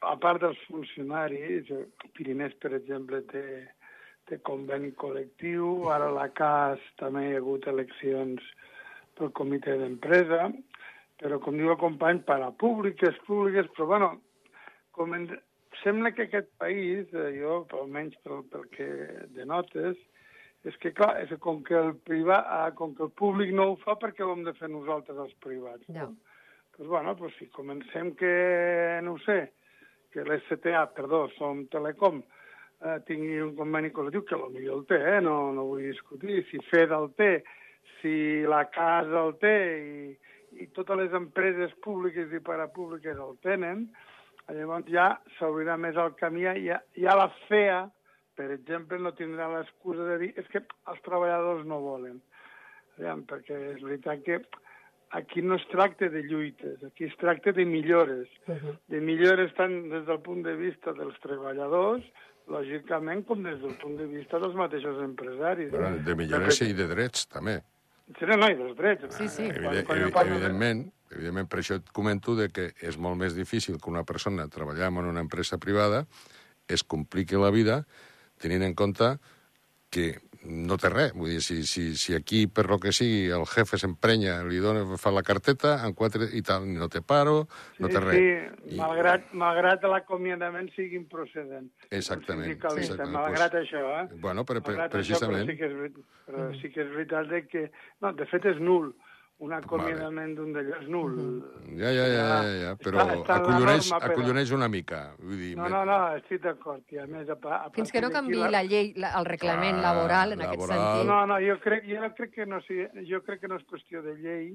a 0.00 0.16
part 0.16 0.40
dels 0.40 0.58
funcionaris, 0.68 1.66
Pirinès, 2.14 2.54
per 2.62 2.74
exemple, 2.74 3.22
té, 3.22 3.68
té 4.28 4.38
conveni 4.44 4.92
col·lectiu, 5.00 5.88
ara 5.92 6.11
a 6.11 6.14
la 6.14 6.28
CAS 6.37 6.85
també 7.00 7.25
hi 7.26 7.35
ha 7.35 7.42
hagut 7.42 7.66
eleccions 7.70 8.44
pel 9.18 9.32
comitè 9.37 9.76
d'empresa, 9.80 10.49
però 11.18 11.40
com 11.42 11.56
diu 11.58 11.73
el 11.73 11.80
company, 11.80 12.23
para 12.28 12.52
públiques, 12.62 13.16
públiques, 13.26 13.66
però 13.75 13.88
bueno, 13.92 14.11
com 14.94 15.14
en, 15.16 15.26
sembla 15.82 16.12
que 16.14 16.28
aquest 16.28 16.50
país, 16.61 17.11
eh, 17.14 17.32
jo, 17.40 17.64
almenys 17.80 18.16
pel, 18.25 18.44
pel 18.52 18.68
que 18.75 18.88
denotes, 19.35 19.99
és 20.66 20.78
que, 20.82 20.92
clar, 20.94 21.14
és 21.23 21.30
que 21.32 21.38
com 21.42 21.61
que 21.66 21.76
el 21.78 21.94
privat, 22.06 22.47
ah, 22.47 22.70
com 22.78 22.94
que 22.94 23.06
el 23.06 23.12
públic 23.18 23.52
no 23.54 23.73
ho 23.73 23.76
fa, 23.82 23.97
perquè 24.00 24.26
ho 24.26 24.32
hem 24.35 24.44
de 24.47 24.54
fer 24.58 24.70
nosaltres 24.73 25.20
els 25.26 25.37
privats? 25.44 25.87
No? 25.94 26.11
Pues, 26.76 26.88
bueno, 26.88 27.16
pues 27.16 27.35
si 27.38 27.49
comencem 27.54 28.12
que, 28.18 29.00
no 29.02 29.16
sé, 29.25 29.52
que 30.12 30.23
l'STA, 30.23 30.85
perdó, 30.94 31.26
som 31.37 31.64
Telecom, 31.73 32.23
eh, 32.85 32.99
tingui 33.08 33.40
un 33.42 33.54
conveni 33.58 33.90
col·lectiu, 33.94 34.25
que 34.26 34.38
potser 34.38 34.68
el 34.75 34.85
té, 34.90 34.99
eh? 35.16 35.20
no, 35.25 35.52
no 35.54 35.66
vull 35.70 35.87
discutir, 35.88 36.42
si 36.50 36.61
FED 36.70 36.94
el 36.94 37.11
té, 37.18 37.32
si 38.00 38.14
la 38.47 38.64
casa 38.70 39.25
el 39.25 39.35
té 39.42 39.56
i, 39.78 40.12
i 40.62 40.68
totes 40.76 41.00
les 41.00 41.16
empreses 41.16 41.75
públiques 41.85 42.32
i 42.32 42.44
parapúbliques 42.44 43.18
el 43.18 43.37
tenen, 43.44 43.88
llavors 44.49 44.88
ja 44.88 45.11
s'obrirà 45.37 45.76
més 45.80 45.99
el 46.00 46.14
camí, 46.16 46.47
ja, 46.64 46.78
ja 46.97 47.16
la 47.18 47.28
FEA, 47.49 47.82
per 48.38 48.52
exemple, 48.54 49.00
no 49.02 49.12
tindrà 49.18 49.49
l'excusa 49.50 50.06
de 50.12 50.16
dir 50.23 50.30
és 50.38 50.47
que 50.52 50.62
els 50.62 51.02
treballadors 51.04 51.66
no 51.66 51.82
volen. 51.82 52.20
Aviam, 52.97 53.25
perquè 53.26 53.58
és 53.75 53.82
veritat 53.82 54.23
que 54.25 54.38
aquí 55.18 55.42
no 55.42 55.56
es 55.58 55.66
tracta 55.73 56.08
de 56.12 56.23
lluites, 56.23 56.82
aquí 56.87 57.08
es 57.08 57.16
tracta 57.18 57.52
de 57.52 57.64
millores. 57.64 58.28
Uh 58.47 58.54
-huh. 58.54 58.76
De 58.88 59.00
millores 59.00 59.54
tant 59.54 59.90
des 59.90 60.06
del 60.06 60.20
punt 60.20 60.42
de 60.42 60.54
vista 60.56 60.92
dels 60.92 61.18
treballadors, 61.20 62.04
lògicament, 62.48 63.24
com 63.28 63.42
des 63.44 63.58
del 63.62 63.74
punt 63.80 63.96
de 63.98 64.06
vista 64.10 64.38
dels 64.42 64.54
mateixos 64.58 65.00
empresaris. 65.04 65.70
Però 65.72 65.90
de 66.04 66.14
millores 66.18 66.60
i 66.64 66.72
de 66.76 66.86
drets, 66.90 67.26
també. 67.28 67.58
Sí, 68.18 68.24
no, 68.24 68.48
i 68.48 68.56
dels 68.56 68.76
drets. 68.76 69.16
Sí, 69.16 69.28
sí. 69.28 69.44
Evident, 69.48 69.84
quan, 69.86 69.98
evi, 70.00 70.10
quan 70.10 70.12
parlo 70.12 70.34
de- 70.38 70.38
evidentment, 70.46 70.86
evidentment, 71.10 71.48
per 71.48 71.58
això 71.60 71.76
et 71.76 71.90
comento 71.92 72.34
de 72.36 72.48
que 72.48 72.70
és 72.80 72.96
molt 72.98 73.16
més 73.20 73.34
difícil 73.36 73.76
que 73.80 73.90
una 73.90 74.04
persona 74.04 74.48
treballar 74.48 74.88
en 74.88 74.96
una 75.04 75.20
empresa 75.20 75.58
privada 75.58 76.06
es 76.68 76.82
compliqui 76.84 77.36
la 77.36 77.50
vida 77.50 77.86
tenint 78.38 78.62
en 78.62 78.74
compte 78.74 79.18
que 79.90 80.18
no 80.48 80.76
té 80.80 80.88
res. 80.90 81.12
Vull 81.14 81.30
dir, 81.34 81.40
si, 81.44 81.62
si, 81.68 81.94
si 81.96 82.14
aquí, 82.16 82.46
per 82.48 82.66
lo 82.70 82.78
que 82.80 82.92
sigui, 82.92 83.26
el 83.34 83.44
jefe 83.46 83.78
s'emprenya, 83.78 84.38
li 84.48 84.58
dona, 84.64 84.84
fa 85.00 85.12
la 85.14 85.22
carteta, 85.22 85.76
en 85.86 85.94
quatre 85.94 86.28
i 86.32 86.42
tal, 86.42 86.66
no 86.72 86.88
té 86.88 87.02
paro, 87.04 87.46
no 87.78 87.88
té 87.92 88.00
res. 88.00 88.16
Sí, 88.18 88.74
I- 88.74 88.78
malgrat, 88.80 89.28
malgrat 89.32 89.84
l'acomiadament 89.84 90.70
sigui 90.74 90.96
improcedent. 90.96 91.68
Exactament, 91.90 92.50
exactament, 92.56 93.12
malgrat 93.12 93.52
pues- 93.52 93.66
això, 93.68 93.84
eh? 94.02 94.08
Bueno, 94.20 94.44
però 94.44 94.62
Malgrat 94.64 94.90
precisament- 94.92 95.44
Això, 95.44 95.48
però 95.48 95.52
sí 95.52 95.58
que 95.58 95.66
és, 95.66 96.06
però 96.26 96.48
sí 96.62 96.70
que 96.72 96.80
és 96.82 96.90
veritat 96.96 97.50
que... 97.50 97.70
No, 98.00 98.12
de 98.12 98.26
fet 98.26 98.44
és 98.46 98.58
nul. 98.60 98.94
Un 99.38 99.52
acomiadament 99.54 100.33
d'un 100.35 100.49
d'allò 100.50 100.80
és 100.80 100.88
nul. 100.90 101.12
Ja, 101.78 101.92
ja, 101.95 102.07
ja, 102.11 102.23
ja, 102.42 102.54
ja, 102.64 102.71
però 102.75 102.99
Està- 103.04 103.14
està 103.21 103.37
en 103.37 103.42
la 103.45 103.52
acolloneix, 103.52 103.90
norma, 103.92 104.07
acolloneix 104.09 104.50
una 104.57 104.68
mica. 104.68 105.02
Vull 105.21 105.37
dir, 105.38 105.50
No, 105.57 105.68
no, 105.71 105.85
no, 105.87 105.99
estic 106.16 106.42
d'acord. 106.42 106.83
I 106.90 106.99
a 106.99 107.07
més, 107.07 107.28
a, 107.30 107.37
a 107.54 107.71
Fins 107.76 107.92
que 107.95 108.00
no 108.02 108.11
canvi 108.11 108.40
la 108.50 108.64
llei, 108.66 108.90
la, 108.97 109.12
el 109.21 109.28
reglament 109.30 109.78
Clar, 109.78 109.85
laboral, 109.95 110.33
en 110.35 110.42
aquest 110.42 110.59
laboral. 110.59 110.83
sentit. 110.83 111.07
No, 111.12 111.21
no, 111.30 111.38
jo 111.38 111.57
crec, 111.62 111.87
jo 111.87 112.11
crec 112.18 112.35
que 112.35 112.47
no, 112.50 112.61
sigui, 112.66 112.88
jo 113.07 113.23
crec 113.23 113.40
que 113.45 113.49
no 113.54 113.61
és 113.62 113.66
qüestió 113.71 114.02
de 114.02 114.16
llei, 114.18 114.50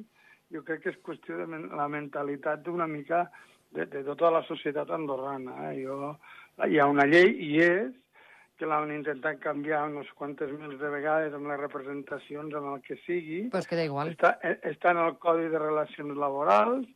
jo 0.52 0.66
crec 0.68 0.84
que 0.84 0.90
és 0.90 1.00
qüestió 1.02 1.38
de 1.40 1.48
men 1.48 1.70
la 1.72 1.88
mentalitat 1.88 2.62
d'una 2.68 2.86
mica 2.86 3.30
de, 3.72 3.86
de 3.86 4.04
tota 4.04 4.32
la 4.36 4.44
societat 4.44 4.92
andorrana. 4.92 5.72
Eh? 5.72 5.80
Jo, 5.86 6.18
hi 6.68 6.78
ha 6.78 6.88
una 6.92 7.08
llei, 7.08 7.32
i 7.40 7.56
és, 7.64 7.94
que 8.64 8.70
l'han 8.72 8.94
intentat 8.96 9.42
canviar 9.44 9.82
unes 9.90 10.08
quantes 10.16 10.52
mils 10.56 10.78
de 10.80 10.90
vegades 10.94 11.34
amb 11.36 11.50
les 11.52 11.60
representacions, 11.60 12.54
amb 12.56 12.70
el 12.72 12.84
que 12.86 12.96
sigui. 13.04 13.42
Pues 13.52 13.68
queda 13.68 13.84
igual. 13.84 14.14
Està, 14.16 14.38
eh, 14.40 14.56
està 14.72 14.94
en 14.96 15.02
el 15.04 15.18
Codi 15.20 15.50
de 15.52 15.60
Relacions 15.60 16.16
Laborals, 16.16 16.88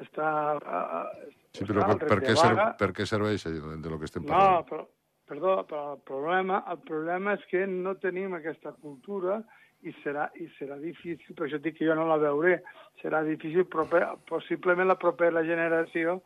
està... 0.00 0.30
eh, 0.56 1.28
Sí, 1.50 1.66
però 1.66 1.82
està 1.82 1.98
per, 1.98 2.08
per, 2.08 2.18
què 2.22 2.34
ser, 2.38 2.50
per 2.78 2.88
què 2.96 3.04
serveix 3.10 3.44
allò 3.50 3.76
de 3.76 3.92
lo 3.92 3.98
que 4.00 4.08
estem 4.08 4.24
No, 4.24 4.32
parlant? 4.32 4.68
però, 4.70 4.84
perdó, 5.28 5.54
però 5.68 5.80
el 5.96 6.02
problema, 6.08 6.62
el 6.72 6.78
problema 6.88 7.34
és 7.36 7.44
que 7.50 7.66
no 7.68 7.96
tenim 8.00 8.38
aquesta 8.38 8.72
cultura 8.80 9.40
i 9.82 9.92
serà, 10.00 10.28
i 10.40 10.46
serà 10.56 10.78
difícil, 10.80 11.34
per 11.34 11.48
això 11.48 11.58
dic 11.60 11.76
que 11.80 11.88
jo 11.88 11.96
no 11.98 12.06
la 12.08 12.20
veuré, 12.22 12.60
serà 13.02 13.24
difícil, 13.26 13.66
proper, 13.68 14.06
possiblement 14.30 14.88
la 14.88 14.98
propera 15.00 15.42
generació 15.44 16.20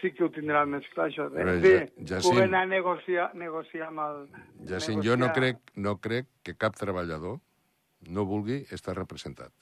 sí 0.00 0.12
que 0.12 0.24
ho 0.24 0.30
tindrà 0.32 0.64
més 0.68 0.86
clar, 0.94 1.08
això. 1.10 1.28
De, 1.32 1.42
Però 1.42 1.54
ja- 1.62 1.86
ja 2.16 2.20
poder 2.24 2.44
sí. 2.46 2.48
anar 2.48 2.62
a 2.64 2.70
negociar, 2.70 3.28
negociar 3.34 3.88
amb 3.88 4.02
el... 4.04 4.20
Jacint, 4.68 5.02
jo 5.04 5.16
no 5.16 5.32
crec, 5.32 5.58
no 5.76 5.96
crec 5.98 6.26
que 6.42 6.54
cap 6.56 6.76
treballador 6.76 7.38
no 8.08 8.24
vulgui 8.28 8.64
estar 8.70 8.94
representat. 8.96 9.52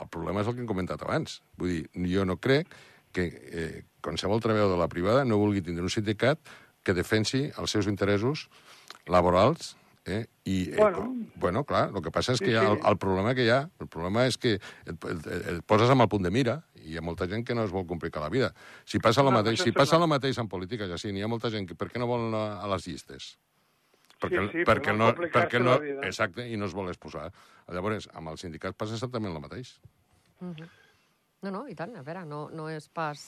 El 0.00 0.08
problema 0.08 0.40
és 0.40 0.48
el 0.48 0.54
que 0.56 0.60
hem 0.64 0.68
comentat 0.70 1.02
abans. 1.04 1.40
Vull 1.60 1.74
dir, 1.74 2.08
jo 2.14 2.24
no 2.24 2.38
crec 2.40 2.68
que 3.12 3.26
eh, 3.26 3.82
qualsevol 4.00 4.40
treballador 4.40 4.76
de 4.76 4.80
la 4.80 4.88
privada 4.88 5.24
no 5.24 5.38
vulgui 5.40 5.62
tindre 5.62 5.84
un 5.84 5.92
sindicat 5.92 6.38
que 6.82 6.94
defensi 6.96 7.50
els 7.58 7.70
seus 7.70 7.86
interessos 7.90 8.48
laborals 9.06 9.76
Eh? 10.06 10.26
I, 10.44 10.70
eh, 10.72 10.76
Bueno. 10.78 11.14
bueno, 11.36 11.64
clar, 11.64 11.90
el 11.94 12.02
que 12.02 12.10
passa 12.10 12.32
és 12.32 12.40
que 12.40 12.46
Sí, 12.46 12.54
ha 12.56 12.62
el, 12.72 12.78
sí. 12.78 12.82
el 12.88 12.96
problema 12.96 13.34
que 13.34 13.44
hi 13.44 13.50
ha, 13.52 13.68
el 13.78 13.86
problema 13.86 14.24
és 14.26 14.38
que 14.40 14.54
et, 14.54 14.62
et, 15.04 15.26
et, 15.28 15.58
poses 15.68 15.90
amb 15.92 16.00
el 16.00 16.08
punt 16.08 16.24
de 16.24 16.30
mira 16.32 16.54
hi 16.84 16.96
ha 16.98 17.02
molta 17.04 17.26
gent 17.30 17.44
que 17.46 17.54
no 17.54 17.64
es 17.64 17.70
vol 17.74 17.86
complicar 17.86 18.22
la 18.22 18.28
vida. 18.32 18.52
Si 18.84 18.98
passa 18.98 19.20
el 19.22 19.30
No, 19.30 19.36
mateix, 19.38 19.60
si 19.62 19.72
passa 19.72 19.96
el 20.00 20.06
mateix 20.08 20.38
en 20.38 20.48
política, 20.48 20.86
ja 20.88 20.98
sí, 20.98 21.12
n'hi 21.12 21.22
ha 21.22 21.28
molta 21.28 21.50
gent 21.50 21.68
que 21.68 21.74
per 21.78 21.88
què 21.92 21.98
no 22.00 22.06
volen 22.10 22.32
anar 22.34 22.60
a 22.64 22.68
les 22.74 22.86
llistes? 22.88 23.36
Perquè, 24.20 24.40
sí, 24.52 24.64
perquè, 24.68 24.92
per 24.92 24.96
no 24.98 25.06
perquè 25.16 25.60
no, 25.62 25.78
exacte, 26.04 26.44
i 26.48 26.56
no 26.60 26.66
es 26.68 26.74
vol 26.76 26.90
exposar. 26.92 27.30
Llavors, 27.72 28.08
amb 28.12 28.28
el 28.28 28.36
sindicat 28.38 28.76
passa 28.76 28.94
exactament 28.98 29.32
el 29.32 29.40
mateix. 29.40 29.74
No, 30.40 31.50
no, 31.50 31.66
i 31.68 31.74
tant, 31.76 31.94
a 31.96 32.02
veure, 32.04 32.24
no, 32.28 32.48
no 32.52 32.68
és 32.68 32.88
pas... 32.92 33.22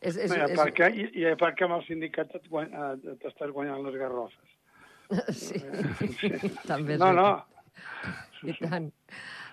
És, 0.00 0.14
és, 0.16 0.30
No, 0.30 0.36
I 0.36 0.42
a 0.42 0.48
és, 0.50 0.56
part 0.58 0.74
que, 0.74 0.88
i, 0.94 1.06
i 1.22 1.24
a 1.26 1.36
part 1.38 1.56
que 1.58 1.66
amb 1.66 1.74
el 1.78 1.84
sindicat 1.86 2.34
et 2.38 2.44
guany- 2.50 2.70
eh, 2.70 3.14
t'estàs 3.22 3.50
guanyant 3.54 3.82
les 3.86 3.96
garrofes. 3.98 4.54
sí, 5.34 5.58
també 6.68 6.94
és 6.94 7.00
No, 7.00 7.12
no. 7.16 7.28
I 8.46 8.54
tant. 8.60 8.90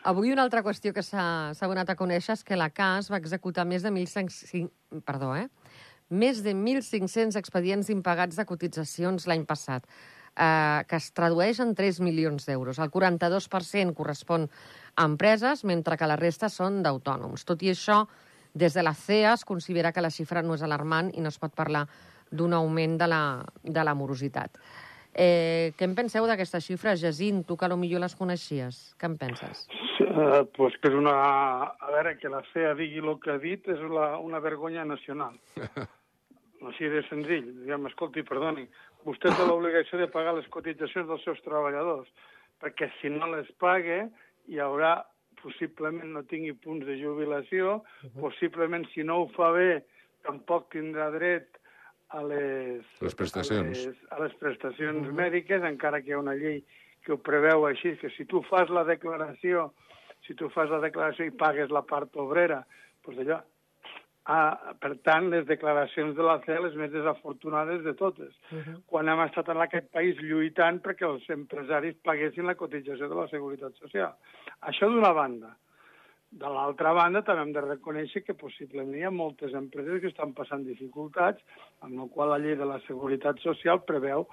Avui 0.06 0.30
una 0.30 0.44
altra 0.46 0.62
qüestió 0.62 0.92
que 0.94 1.02
s'ha 1.02 1.66
donat 1.66 1.90
a 1.90 1.96
conèixer 1.98 2.36
és 2.36 2.44
que 2.46 2.58
la 2.60 2.68
CAS 2.70 3.08
va 3.10 3.18
executar 3.18 3.64
més 3.66 3.82
de 3.82 3.90
1.500... 3.90 4.68
Perdó, 5.02 5.32
eh? 5.34 5.48
Més 6.14 6.44
de 6.46 6.54
1.500 6.54 7.34
expedients 7.40 7.90
impagats 7.90 8.38
de 8.38 8.46
cotitzacions 8.46 9.26
l'any 9.26 9.48
passat, 9.50 9.88
eh, 10.38 10.86
que 10.86 11.00
es 11.02 11.10
tradueix 11.18 11.64
en 11.64 11.74
3 11.74 12.04
milions 12.06 12.46
d'euros. 12.46 12.78
El 12.78 12.94
42% 12.94 13.98
correspon 13.98 14.46
a 14.94 15.10
empreses, 15.10 15.66
mentre 15.66 15.98
que 15.98 16.12
la 16.12 16.22
resta 16.22 16.54
són 16.54 16.84
d'autònoms. 16.86 17.42
Tot 17.50 17.66
i 17.66 17.74
això, 17.74 18.04
des 18.54 18.78
de 18.78 18.86
la 18.86 18.94
CEA 18.94 19.34
es 19.34 19.44
considera 19.44 19.90
que 19.92 20.06
la 20.06 20.14
xifra 20.14 20.46
no 20.46 20.54
és 20.54 20.62
alarmant 20.62 21.10
i 21.18 21.26
no 21.26 21.34
es 21.34 21.42
pot 21.42 21.58
parlar 21.58 21.88
d'un 22.30 22.54
augment 22.54 23.00
de 23.02 23.10
la, 23.10 23.24
de 23.64 23.90
la 23.90 23.98
morositat. 23.98 24.62
Eh, 25.16 25.72
què 25.80 25.88
en 25.88 25.94
penseu 25.96 26.26
d'aquesta 26.28 26.60
xifra, 26.60 26.96
Jacint? 27.00 27.46
Tu 27.48 27.56
que 27.56 27.70
potser 27.72 28.00
les 28.04 28.16
coneixies. 28.20 28.80
Què 29.00 29.08
en 29.08 29.16
penses? 29.18 29.68
Eh, 30.04 30.44
pues 30.58 30.76
que 30.82 30.92
és 30.92 30.96
una... 30.96 31.16
A 31.80 31.92
veure, 31.94 32.18
que 32.20 32.30
la 32.30 32.44
CEA 32.52 32.74
digui 32.76 33.00
el 33.00 33.16
que 33.24 33.32
ha 33.32 33.40
dit 33.40 33.68
és 33.72 33.80
la, 33.96 34.18
una 34.20 34.40
vergonya 34.44 34.84
nacional. 34.84 35.40
Així 36.68 36.90
de 36.92 37.02
senzill. 37.08 37.48
Diguem, 37.62 37.88
escolti, 37.88 38.26
perdoni, 38.28 38.68
vostè 39.08 39.32
té 39.32 39.48
l'obligació 39.48 40.02
de 40.02 40.12
pagar 40.12 40.36
les 40.36 40.48
cotitzacions 40.52 41.08
dels 41.08 41.24
seus 41.24 41.40
treballadors, 41.46 42.08
perquè 42.60 42.90
si 43.00 43.12
no 43.14 43.30
les 43.32 43.52
paga 43.62 44.06
hi 44.50 44.60
haurà, 44.60 44.98
possiblement 45.42 46.16
no 46.16 46.24
tingui 46.26 46.56
punts 46.58 46.88
de 46.88 46.96
jubilació, 46.98 47.84
possiblement 48.18 48.88
si 48.94 49.06
no 49.06 49.22
ho 49.22 49.28
fa 49.36 49.52
bé 49.54 49.84
tampoc 50.26 50.72
tindrà 50.74 51.12
dret 51.14 51.60
a 52.10 52.22
les, 52.24 52.86
Les 53.02 53.16
prestacions. 53.16 53.86
a 53.86 53.90
les, 53.90 54.04
a 54.12 54.20
les 54.24 54.34
prestacions 54.42 55.10
mèdiques, 55.12 55.64
encara 55.64 56.02
que 56.02 56.10
hi 56.10 56.14
ha 56.14 56.20
una 56.22 56.36
llei 56.36 56.64
que 57.06 57.14
ho 57.14 57.18
preveu 57.22 57.66
així, 57.66 57.96
que 58.02 58.10
si 58.18 58.26
tu 58.26 58.42
fas 58.50 58.70
la 58.70 58.84
declaració, 58.84 59.72
si 60.26 60.34
tu 60.34 60.50
fas 60.50 60.70
la 60.70 60.80
declaració 60.82 61.26
i 61.26 61.36
pagues 61.38 61.70
la 61.74 61.84
part 61.86 62.16
obrera, 62.18 62.64
doncs 63.06 63.20
allò, 63.22 63.42
ah, 64.26 64.74
per 64.82 64.96
tant, 65.06 65.30
les 65.30 65.46
declaracions 65.46 66.16
de 66.18 66.24
la 66.26 66.40
CEA 66.46 66.64
les 66.64 66.78
més 66.80 66.92
desafortunades 66.92 67.84
de 67.84 67.94
totes. 67.94 68.34
Uh 68.52 68.58
-huh. 68.58 68.82
Quan 68.86 69.10
hem 69.10 69.22
estat 69.28 69.50
en 69.50 69.62
aquest 69.62 69.92
país 69.92 70.18
lluitant 70.22 70.82
perquè 70.82 71.06
els 71.06 71.30
empresaris 71.30 71.96
paguessin 72.04 72.46
la 72.46 72.56
cotització 72.56 73.10
de 73.10 73.16
la 73.16 73.28
Seguretat 73.28 73.76
Social. 73.76 74.14
Això 74.62 74.90
d'una 74.90 75.14
banda. 75.14 75.56
De 76.36 76.50
l'altra 76.52 76.92
banda, 76.92 77.22
també 77.24 77.46
hem 77.46 77.52
de 77.56 77.62
reconèixer 77.64 78.22
que 78.26 78.34
possiblement 78.36 78.98
hi 79.00 79.06
ha 79.08 79.12
moltes 79.14 79.54
empreses 79.56 80.02
que 80.04 80.10
estan 80.12 80.34
passant 80.36 80.66
dificultats, 80.68 81.40
amb 81.86 81.96
la 81.96 82.08
qual 82.12 82.34
la 82.34 82.40
llei 82.44 82.58
de 82.60 82.68
la 82.68 82.82
Seguretat 82.90 83.40
Social 83.44 83.80
preveu 83.88 84.26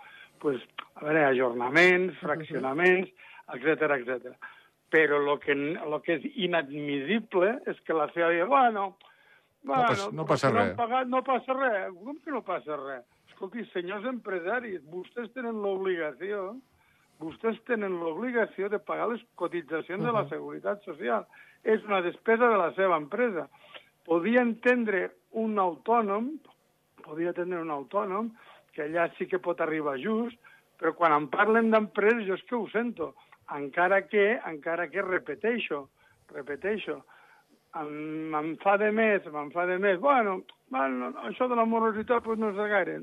pues, 0.42 0.58
a 0.98 1.04
veure, 1.04 1.22
ajornaments, 1.28 2.16
fraccionaments, 2.18 3.12
etc 3.54 3.94
etc. 4.00 4.34
Però 4.90 5.20
el 5.22 5.38
que, 5.44 5.54
lo 5.54 6.00
que 6.02 6.18
és 6.18 6.26
inadmissible 6.34 7.54
és 7.70 7.78
que 7.86 7.94
la 7.94 8.08
CEA 8.10 8.32
digui, 8.32 8.48
bueno, 8.50 8.96
bueno 9.62 9.86
pas- 9.92 10.12
no 10.12 10.26
passa 10.26 10.50
no 10.50 10.58
res." 10.58 10.74
pagat, 10.76 11.06
no 11.06 11.22
passa 11.22 11.54
res. 11.54 11.94
Com 12.02 12.18
que 12.18 12.34
no 12.34 12.42
passa 12.42 12.80
res? 12.82 13.06
Escolti, 13.30 13.62
senyors 13.70 14.10
empresaris, 14.10 14.82
vostès 14.90 15.30
tenen 15.38 15.62
l'obligació 15.62 16.56
vostès 17.22 17.60
tenen 17.68 18.00
l'obligació 18.00 18.68
de 18.72 18.80
pagar 18.82 19.08
les 19.12 19.22
cotitzacions 19.38 20.02
de 20.02 20.12
la 20.12 20.24
Seguretat 20.28 20.82
Social. 20.82 21.26
És 21.64 21.82
una 21.86 22.00
despesa 22.02 22.48
de 22.50 22.58
la 22.58 22.70
seva 22.76 22.98
empresa. 22.98 23.46
Podia 24.06 24.42
entendre 24.42 25.10
un 25.38 25.58
autònom, 25.58 26.32
podia 27.04 27.30
entendre 27.30 27.60
un 27.62 27.70
autònom 27.70 28.32
que 28.74 28.86
allà 28.86 29.08
sí 29.16 29.28
que 29.30 29.40
pot 29.42 29.60
arribar 29.60 29.98
just, 30.00 30.38
però 30.80 30.94
quan 30.98 31.14
em 31.14 31.28
parlen 31.30 31.70
d'empreses 31.70 32.26
jo 32.26 32.34
és 32.38 32.44
que 32.48 32.56
ho 32.58 32.66
sento, 32.72 33.12
encara 33.54 34.02
que, 34.08 34.40
encara 34.48 34.88
que 34.90 35.04
repeteixo, 35.04 35.84
repeteixo, 36.32 37.02
em, 37.78 38.34
em 38.34 38.54
fa 38.62 38.76
de 38.80 38.90
més, 38.90 39.22
de 39.22 39.78
més, 39.78 40.00
bueno, 40.00 40.40
bueno 40.72 41.12
això 41.28 41.48
de 41.48 41.58
la 41.58 41.68
morositat 41.68 42.24
pues, 42.24 42.38
no 42.38 42.50
és 42.50 42.56
de 42.56 42.68
gaire, 42.68 42.96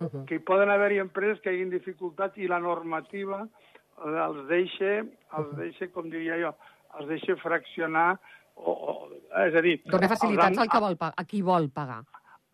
uh 0.00 0.06
-huh. 0.06 0.24
que 0.26 0.36
hi 0.36 0.44
poden 0.44 0.70
haver-hi 0.70 0.98
empreses 0.98 1.40
que 1.40 1.50
hagin 1.50 1.70
dificultats 1.70 2.38
i 2.38 2.46
la 2.46 2.60
normativa 2.60 3.48
els 4.04 4.48
deixa, 4.48 5.04
els 5.38 5.56
deixa, 5.56 5.88
com 5.88 6.10
diria 6.10 6.36
jo, 6.40 6.54
els 7.00 7.08
deixa 7.08 7.36
fraccionar 7.42 8.10
o, 8.56 8.72
o, 8.72 8.92
és 9.46 9.56
a 9.56 9.62
dir... 9.64 9.78
Dona 9.86 10.08
facilitats 10.08 10.58
al 10.58 10.70
que 10.72 10.80
vol, 10.80 10.96
a 10.96 11.24
qui 11.28 11.42
vol 11.44 11.68
pagar 11.74 12.02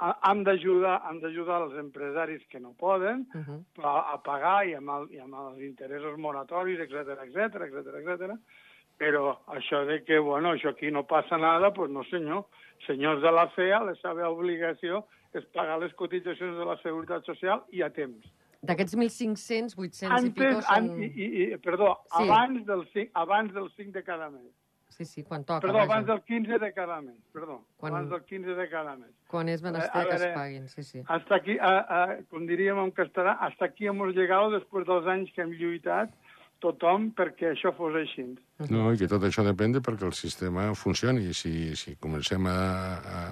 hem 0.02 0.42
d'ajudar 0.46 0.96
hem 1.08 1.20
d'ajudar 1.22 1.60
els 1.66 1.78
empresaris 1.78 2.42
que 2.50 2.60
no 2.60 2.72
poden 2.78 3.26
uh 3.34 3.40
-huh. 3.40 3.60
a, 3.84 4.14
a 4.14 4.16
pagar 4.22 4.66
i 4.66 4.74
amb, 4.74 4.90
el, 4.90 5.06
i 5.14 5.20
amb 5.20 5.34
els 5.34 5.60
interessos 5.60 6.18
moratoris, 6.18 6.80
etc 6.80 7.22
etc 7.26 7.38
etc 7.68 7.86
etc. 8.02 8.36
Però 8.98 9.38
això 9.46 9.86
de 9.86 10.04
que, 10.04 10.18
bueno, 10.18 10.52
això 10.52 10.70
aquí 10.70 10.90
no 10.90 11.06
passa 11.06 11.36
nada, 11.36 11.72
pues 11.72 11.90
no 11.90 12.04
senyor. 12.04 12.44
Senyors 12.86 13.22
de 13.22 13.30
la 13.30 13.48
FEA, 13.48 13.80
la 13.84 13.94
seva 13.94 14.28
obligació 14.28 15.06
és 15.32 15.44
pagar 15.46 15.78
les 15.78 15.94
cotitzacions 15.94 16.58
de 16.58 16.64
la 16.64 16.76
Seguretat 16.82 17.24
Social 17.24 17.62
i 17.70 17.82
a 17.82 17.90
temps. 17.90 18.24
D'aquests 18.62 18.94
1.500, 18.94 19.74
800 19.74 20.16
Antes, 20.16 20.28
i 20.28 20.34
pico 20.38 20.60
són... 20.62 20.74
An, 20.76 20.90
i, 21.02 21.28
i, 21.44 21.46
perdó, 21.62 21.94
sí. 22.06 22.18
abans, 22.22 22.66
del 22.68 22.84
5, 22.92 23.10
abans 23.24 23.54
del 23.56 23.70
5 23.74 23.94
de 23.96 24.02
cada 24.06 24.28
mes. 24.30 24.50
Sí, 24.92 25.06
sí, 25.08 25.22
quan 25.24 25.42
toca. 25.44 25.64
Perdó, 25.64 25.80
vaja. 25.80 25.88
abans 25.88 26.06
del 26.06 26.20
15 26.28 26.58
de 26.62 26.72
cada 26.76 27.00
mes, 27.00 27.16
perdó. 27.32 27.62
Quan... 27.80 27.94
Abans 27.94 28.10
del 28.12 28.22
15 28.28 28.54
de 28.58 28.68
cada 28.70 28.94
mes. 29.00 29.10
Quan 29.32 29.48
és 29.48 29.64
menester 29.64 30.04
que 30.06 30.18
es 30.18 30.26
paguin, 30.36 30.68
sí, 30.68 30.84
sí. 30.84 31.02
Hasta 31.08 31.38
aquí, 31.40 31.56
a, 31.58 31.72
a, 31.80 32.02
com 32.30 32.44
diríem 32.46 32.78
en 32.84 32.92
castellà, 32.94 33.38
hasta 33.40 33.70
aquí 33.70 33.88
hemos 33.90 34.14
llegado 34.14 34.52
després 34.52 34.86
dels 34.86 35.08
anys 35.10 35.32
que 35.34 35.42
hem 35.42 35.56
lluitat 35.56 36.12
tothom 36.62 37.10
perquè 37.18 37.50
això 37.56 37.72
fos 37.74 37.96
així. 37.98 38.28
No, 38.70 38.92
i 38.92 39.00
que 39.00 39.08
tot 39.10 39.24
això 39.26 39.42
depèn 39.46 39.74
de 39.74 39.82
perquè 39.82 40.06
el 40.06 40.14
sistema 40.14 40.68
funcioni. 40.78 41.26
I 41.32 41.34
si, 41.34 41.54
si 41.74 41.96
comencem 41.98 42.46
a, 42.46 42.58
a 43.02 43.22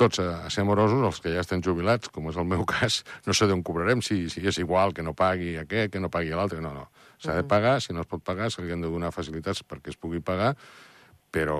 tots 0.00 0.22
a, 0.22 0.28
a 0.46 0.50
ser 0.52 0.64
morosos, 0.68 1.02
els 1.06 1.20
que 1.22 1.34
ja 1.34 1.44
estem 1.44 1.62
jubilats, 1.64 2.10
com 2.14 2.30
és 2.32 2.38
el 2.40 2.48
meu 2.48 2.66
cas, 2.74 3.02
no 3.28 3.36
sé 3.36 3.48
d'on 3.50 3.64
cobrarem, 3.66 4.04
si, 4.04 4.22
si 4.32 4.44
és 4.46 4.60
igual 4.62 4.96
que 4.96 5.06
no 5.06 5.16
pagui 5.16 5.56
aquest, 5.60 5.92
que 5.94 6.02
no 6.02 6.12
pagui 6.12 6.32
l'altre, 6.36 6.62
no, 6.64 6.74
no. 6.76 6.88
S'ha 7.20 7.36
de 7.36 7.44
pagar, 7.44 7.80
si 7.84 7.92
no 7.92 8.04
es 8.04 8.08
pot 8.08 8.22
pagar, 8.24 8.48
se 8.50 8.64
li 8.64 8.72
han 8.72 8.80
de 8.80 8.88
donar 8.88 9.12
facilitats 9.12 9.60
perquè 9.68 9.92
es 9.92 10.00
pugui 10.00 10.22
pagar, 10.24 10.54
però... 11.30 11.58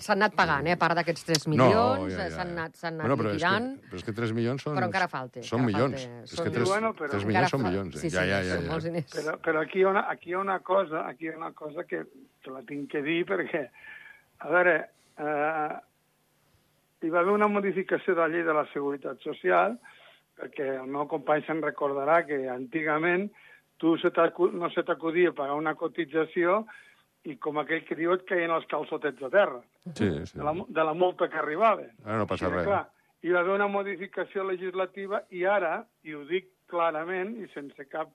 S'han 0.00 0.22
anat 0.22 0.36
pagant, 0.36 0.66
eh? 0.70 0.74
A 0.76 0.80
part 0.80 0.96
d'aquests 0.96 1.26
3 1.28 1.46
milions, 1.52 1.74
no, 1.76 2.06
ja, 2.08 2.14
ja, 2.14 2.28
ja. 2.30 2.36
s'han 2.38 2.52
anat, 2.54 2.78
anat 2.80 3.02
bueno, 3.02 3.16
però 3.20 3.32
liquidant... 3.34 3.66
És 3.74 3.80
que, 3.80 3.88
però 3.90 4.00
és 4.00 4.06
que 4.06 4.14
3 4.16 4.34
milions 4.38 4.64
són... 4.64 4.76
Però 4.78 4.88
encara 4.88 5.08
falta. 5.12 5.42
Són 5.44 5.64
milions. 5.66 6.06
Falta. 6.06 6.28
És 6.30 6.38
que 6.38 6.52
3, 6.54 6.68
bueno, 6.70 6.92
però... 6.96 7.10
3 7.12 7.26
milions 7.28 7.52
són 7.52 7.64
milions. 7.66 7.98
Eh? 7.98 8.00
Sí, 8.00 8.08
sí, 8.08 8.16
ja, 8.16 8.24
ja, 8.30 8.38
ja, 8.46 8.56
ja. 8.56 8.70
molts 8.70 8.88
diners. 8.88 9.10
Però, 9.12 9.34
però 9.44 9.64
aquí, 9.66 9.82
hi 9.82 9.84
ha 9.84 9.90
una, 9.92 10.06
aquí 10.14 10.32
hi 10.32 10.38
ha 10.38 10.40
una 10.40 10.56
cosa, 10.64 11.04
aquí 11.10 11.28
hi 11.28 11.34
ha 11.34 11.36
una 11.36 11.52
cosa 11.58 11.84
que, 11.90 12.00
que 12.40 12.54
la 12.54 12.62
tinc 12.70 12.88
que 12.94 13.04
dir 13.04 13.18
perquè, 13.28 13.66
a 14.40 14.54
veure, 14.54 14.78
eh, 15.20 15.76
hi 17.04 17.12
va 17.12 17.20
haver 17.20 17.34
una 17.36 17.50
modificació 17.52 18.14
de 18.14 18.22
la 18.22 18.30
llei 18.32 18.44
de 18.46 18.54
la 18.56 18.64
Seguretat 18.72 19.20
Social, 19.26 19.76
perquè 20.40 20.70
el 20.78 20.88
meu 20.90 21.04
company 21.10 21.44
se'n 21.44 21.60
recordarà 21.62 22.22
que 22.26 22.46
antigament 22.50 23.28
tu 23.78 23.96
se 24.00 24.10
no 24.52 24.70
se 24.70 24.82
t'acudia 24.82 25.32
pagar 25.32 25.58
una 25.58 25.74
cotització 25.74 26.64
i 27.24 27.36
com 27.36 27.58
aquell 27.58 27.84
que 27.84 27.96
diu 27.96 28.12
et 28.14 28.24
caien 28.28 28.50
els 28.50 28.66
calçotets 28.70 29.22
a 29.22 29.30
terra. 29.30 29.60
Sí, 29.92 30.08
sí. 30.24 30.38
De 30.38 30.44
la, 30.44 30.54
de 30.68 30.84
la 30.84 30.94
multa 30.94 31.28
que 31.28 31.40
arribava. 31.40 31.86
Ara 32.04 32.18
no 32.20 32.26
passa 32.26 32.48
I, 32.48 32.52
res. 32.52 32.66
Clar, 32.68 32.82
hi 33.24 33.32
va 33.32 33.40
haver 33.40 33.54
una 33.54 33.68
modificació 33.68 34.44
legislativa 34.48 35.22
i 35.30 35.44
ara, 35.44 35.78
i 36.04 36.14
ho 36.14 36.24
dic 36.28 36.50
clarament 36.68 37.36
i 37.40 37.48
sense 37.52 37.88
cap 37.88 38.12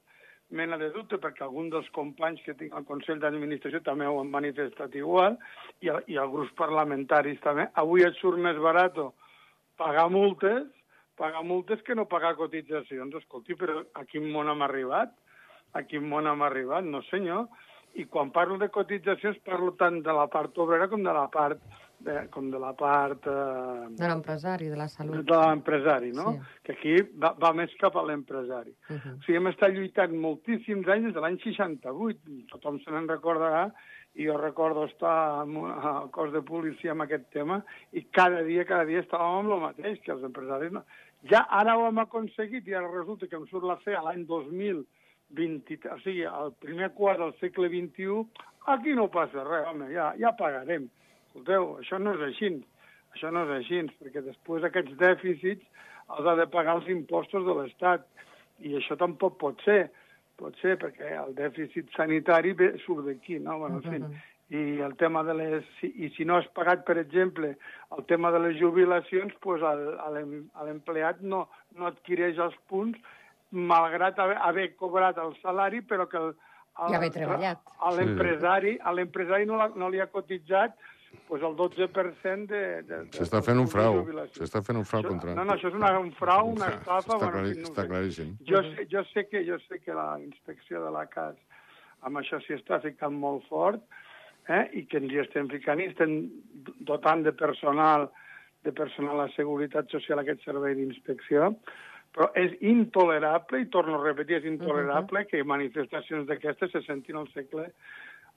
mena 0.50 0.78
de 0.82 0.90
dubte, 0.94 1.20
perquè 1.22 1.44
algun 1.46 1.70
dels 1.70 1.90
companys 1.96 2.42
que 2.46 2.56
tinc 2.58 2.74
al 2.74 2.86
Consell 2.88 3.22
d'Administració 3.22 3.82
també 3.86 4.08
ho 4.10 4.20
han 4.22 4.32
manifestat 4.34 4.96
igual, 4.98 5.38
i, 5.82 5.90
i 5.90 6.18
els 6.18 6.34
grups 6.34 6.54
parlamentaris 6.58 7.42
també, 7.46 7.68
avui 7.82 8.06
et 8.06 8.18
surt 8.18 8.42
més 8.42 8.58
barat 8.62 8.98
pagar 9.80 10.10
multes, 10.12 10.66
pagar 11.20 11.44
multes 11.46 11.82
que 11.86 11.96
no 11.96 12.08
pagar 12.10 12.36
cotitzacions. 12.40 13.16
Escolti, 13.22 13.56
però 13.60 13.84
a 14.00 14.06
quin 14.10 14.30
món 14.34 14.50
hem 14.52 14.64
arribat? 14.66 15.14
A 15.78 15.84
quin 15.86 16.08
món 16.10 16.28
hem 16.28 16.42
arribat? 16.48 16.88
No, 16.88 17.04
senyor. 17.10 17.46
I 18.00 18.06
quan 18.06 18.34
parlo 18.34 18.58
de 18.62 18.70
cotitzacions 18.74 19.40
parlo 19.46 19.74
tant 19.78 20.02
de 20.06 20.14
la 20.14 20.28
part 20.32 20.58
obrera 20.62 20.88
com 20.90 21.04
de 21.06 21.14
la 21.14 21.28
part 21.34 21.62
de, 22.00 22.16
com 22.32 22.50
de 22.52 22.60
la 22.60 22.72
part... 22.78 23.28
Eh, 23.28 23.90
de 24.00 24.08
l'empresari, 24.08 24.70
de 24.72 24.80
la 24.80 24.88
salut. 24.92 25.22
De 25.28 25.38
l'empresari, 25.38 26.12
no? 26.16 26.34
Sí. 26.34 26.64
Que 26.66 26.76
aquí 26.78 26.96
va, 27.22 27.34
va 27.42 27.52
més 27.58 27.74
cap 27.82 27.98
a 28.00 28.06
l'empresari. 28.08 28.74
Uh 28.90 28.96
-huh. 28.96 29.16
O 29.18 29.22
sigui, 29.26 29.38
hem 29.38 29.52
estat 29.52 29.76
lluitant 29.76 30.16
moltíssims 30.16 30.88
anys 30.88 31.06
des 31.06 31.14
de 31.14 31.22
l'any 31.22 31.40
68. 31.44 32.20
Tothom 32.52 32.80
se 32.80 32.92
n'en 32.92 33.08
recordarà 33.08 33.72
i 34.16 34.26
jo 34.26 34.38
recordo 34.38 34.86
estar 34.86 35.42
al 35.42 36.10
cos 36.12 36.32
de 36.34 36.42
policia 36.42 36.92
amb 36.92 37.02
aquest 37.02 37.30
tema 37.32 37.64
i 37.92 38.04
cada 38.12 38.42
dia, 38.44 38.66
cada 38.66 38.86
dia 38.86 39.02
estàvem 39.02 39.40
amb 39.40 39.52
el 39.52 39.60
mateix, 39.60 40.00
que 40.02 40.12
els 40.12 40.24
empresaris 40.24 40.72
no... 40.72 40.84
Ja 41.30 41.46
ara 41.50 41.78
ho 41.78 41.86
hem 41.88 41.98
aconseguit 42.00 42.68
i 42.68 42.74
ara 42.74 42.88
resulta 42.88 43.28
que 43.28 43.36
em 43.36 43.46
surt 43.48 43.66
la 43.68 43.78
fe 43.78 43.94
a 43.96 44.02
l'any 44.02 44.26
2020, 44.26 45.90
o 45.92 45.98
sigui, 46.00 46.24
al 46.26 46.54
primer 46.54 46.94
quart 46.94 47.20
del 47.20 47.34
segle 47.40 47.68
XXI, 47.68 48.24
aquí 48.68 48.96
no 48.96 49.10
passa 49.12 49.44
res, 49.44 49.68
home, 49.68 49.92
ja, 49.92 50.14
ja 50.18 50.32
pagarem 50.32 50.88
escolteu, 51.30 51.78
això 51.80 52.00
no 52.02 52.16
és 52.18 52.26
així, 52.28 52.52
això 53.16 53.32
no 53.32 53.46
és 53.48 53.56
així, 53.60 53.84
perquè 54.02 54.26
després 54.26 54.66
aquests 54.66 54.98
dèficits 55.00 55.66
els 56.18 56.28
ha 56.28 56.36
de 56.36 56.48
pagar 56.50 56.80
els 56.80 56.90
impostos 56.90 57.46
de 57.46 57.56
l'Estat, 57.56 58.08
i 58.66 58.76
això 58.76 58.98
tampoc 59.00 59.38
pot 59.40 59.62
ser, 59.64 59.92
pot 60.40 60.56
ser 60.64 60.76
perquè 60.82 61.14
el 61.20 61.36
dèficit 61.38 61.94
sanitari 61.96 62.56
ve, 62.58 62.74
surt 62.84 63.06
d'aquí, 63.06 63.40
no? 63.40 63.60
Bueno, 63.62 63.80
en 63.84 64.10
fi, 64.10 64.26
i 64.50 64.82
el 64.82 64.96
tema 64.98 65.22
de 65.24 65.36
les... 65.38 65.66
I 65.86 66.10
si 66.16 66.26
no 66.26 66.40
has 66.40 66.48
pagat, 66.58 66.82
per 66.88 66.98
exemple, 66.98 67.54
el 67.96 68.06
tema 68.10 68.32
de 68.34 68.42
les 68.42 68.58
jubilacions, 68.58 69.36
pues 69.46 69.62
l'empleat 69.62 71.22
no, 71.22 71.46
no 71.78 71.90
adquireix 71.92 72.42
els 72.42 72.58
punts 72.72 72.98
malgrat 73.52 74.18
haver, 74.22 74.38
haver 74.46 74.68
cobrat 74.78 75.18
el 75.22 75.36
salari, 75.44 75.82
però 75.86 76.08
que 76.10 76.18
el, 76.18 76.34
el, 76.82 76.94
I 76.94 76.98
haver 76.98 77.12
treballat. 77.14 77.62
A 77.78 77.94
l'empresari 77.94 79.46
no, 79.50 79.62
no 79.78 79.90
li 79.90 80.02
ha 80.02 80.10
cotitzat 80.10 80.74
pues 81.28 81.44
el 81.44 81.56
12% 81.56 82.48
de... 82.48 82.82
de, 82.84 83.04
de 83.06 83.18
S'està 83.18 83.42
fent 83.46 83.60
un 83.62 83.68
frau. 83.70 84.00
S'està 84.34 84.62
fent 84.66 84.78
un 84.80 84.86
frau 84.86 85.04
això, 85.04 85.12
contra... 85.14 85.36
No, 85.38 85.46
no, 85.46 85.56
això 85.56 85.70
és 85.70 85.78
una, 85.78 85.92
un 86.00 86.12
frau, 86.18 86.54
una 86.56 86.72
estafa... 86.76 87.00
Està, 87.04 87.18
bueno, 87.18 87.32
clarí, 87.38 87.56
no 87.60 87.70
està 87.70 87.86
claríssim. 87.90 88.34
Jo 88.50 88.64
sé, 88.66 88.88
jo, 88.92 89.04
sé 89.14 89.26
que, 89.30 89.44
jo 89.48 89.60
sé 89.68 89.82
que 89.84 89.98
la 89.98 90.10
inspecció 90.24 90.84
de 90.86 90.94
la 90.96 91.06
CAS 91.12 91.38
amb 92.08 92.22
això 92.22 92.40
s'hi 92.44 92.56
està 92.56 92.80
ficant 92.84 93.16
molt 93.20 93.46
fort 93.50 93.84
eh, 94.48 94.66
i 94.80 94.86
que 94.90 95.02
ens 95.02 95.14
hi 95.14 95.22
estem 95.24 95.50
ficant 95.52 95.82
i 95.82 95.90
estem 95.92 96.16
dotant 96.88 97.26
de 97.26 97.36
personal 97.36 98.10
de 98.64 98.74
personal 98.76 99.22
a 99.24 99.30
seguretat 99.36 99.92
social 99.94 100.20
aquest 100.20 100.44
servei 100.44 100.74
d'inspecció, 100.76 101.54
però 102.16 102.28
és 102.40 102.56
intolerable, 102.66 103.62
i 103.64 103.70
torno 103.72 103.96
a 103.96 104.04
repetir, 104.04 104.36
és 104.40 104.46
intolerable 104.50 105.22
uh 105.22 105.26
-huh. 105.26 105.30
que 105.30 105.44
manifestacions 105.44 106.28
d'aquestes 106.28 106.72
se 106.72 106.82
sentin 106.82 107.16
al 107.16 107.30
segle 107.32 107.72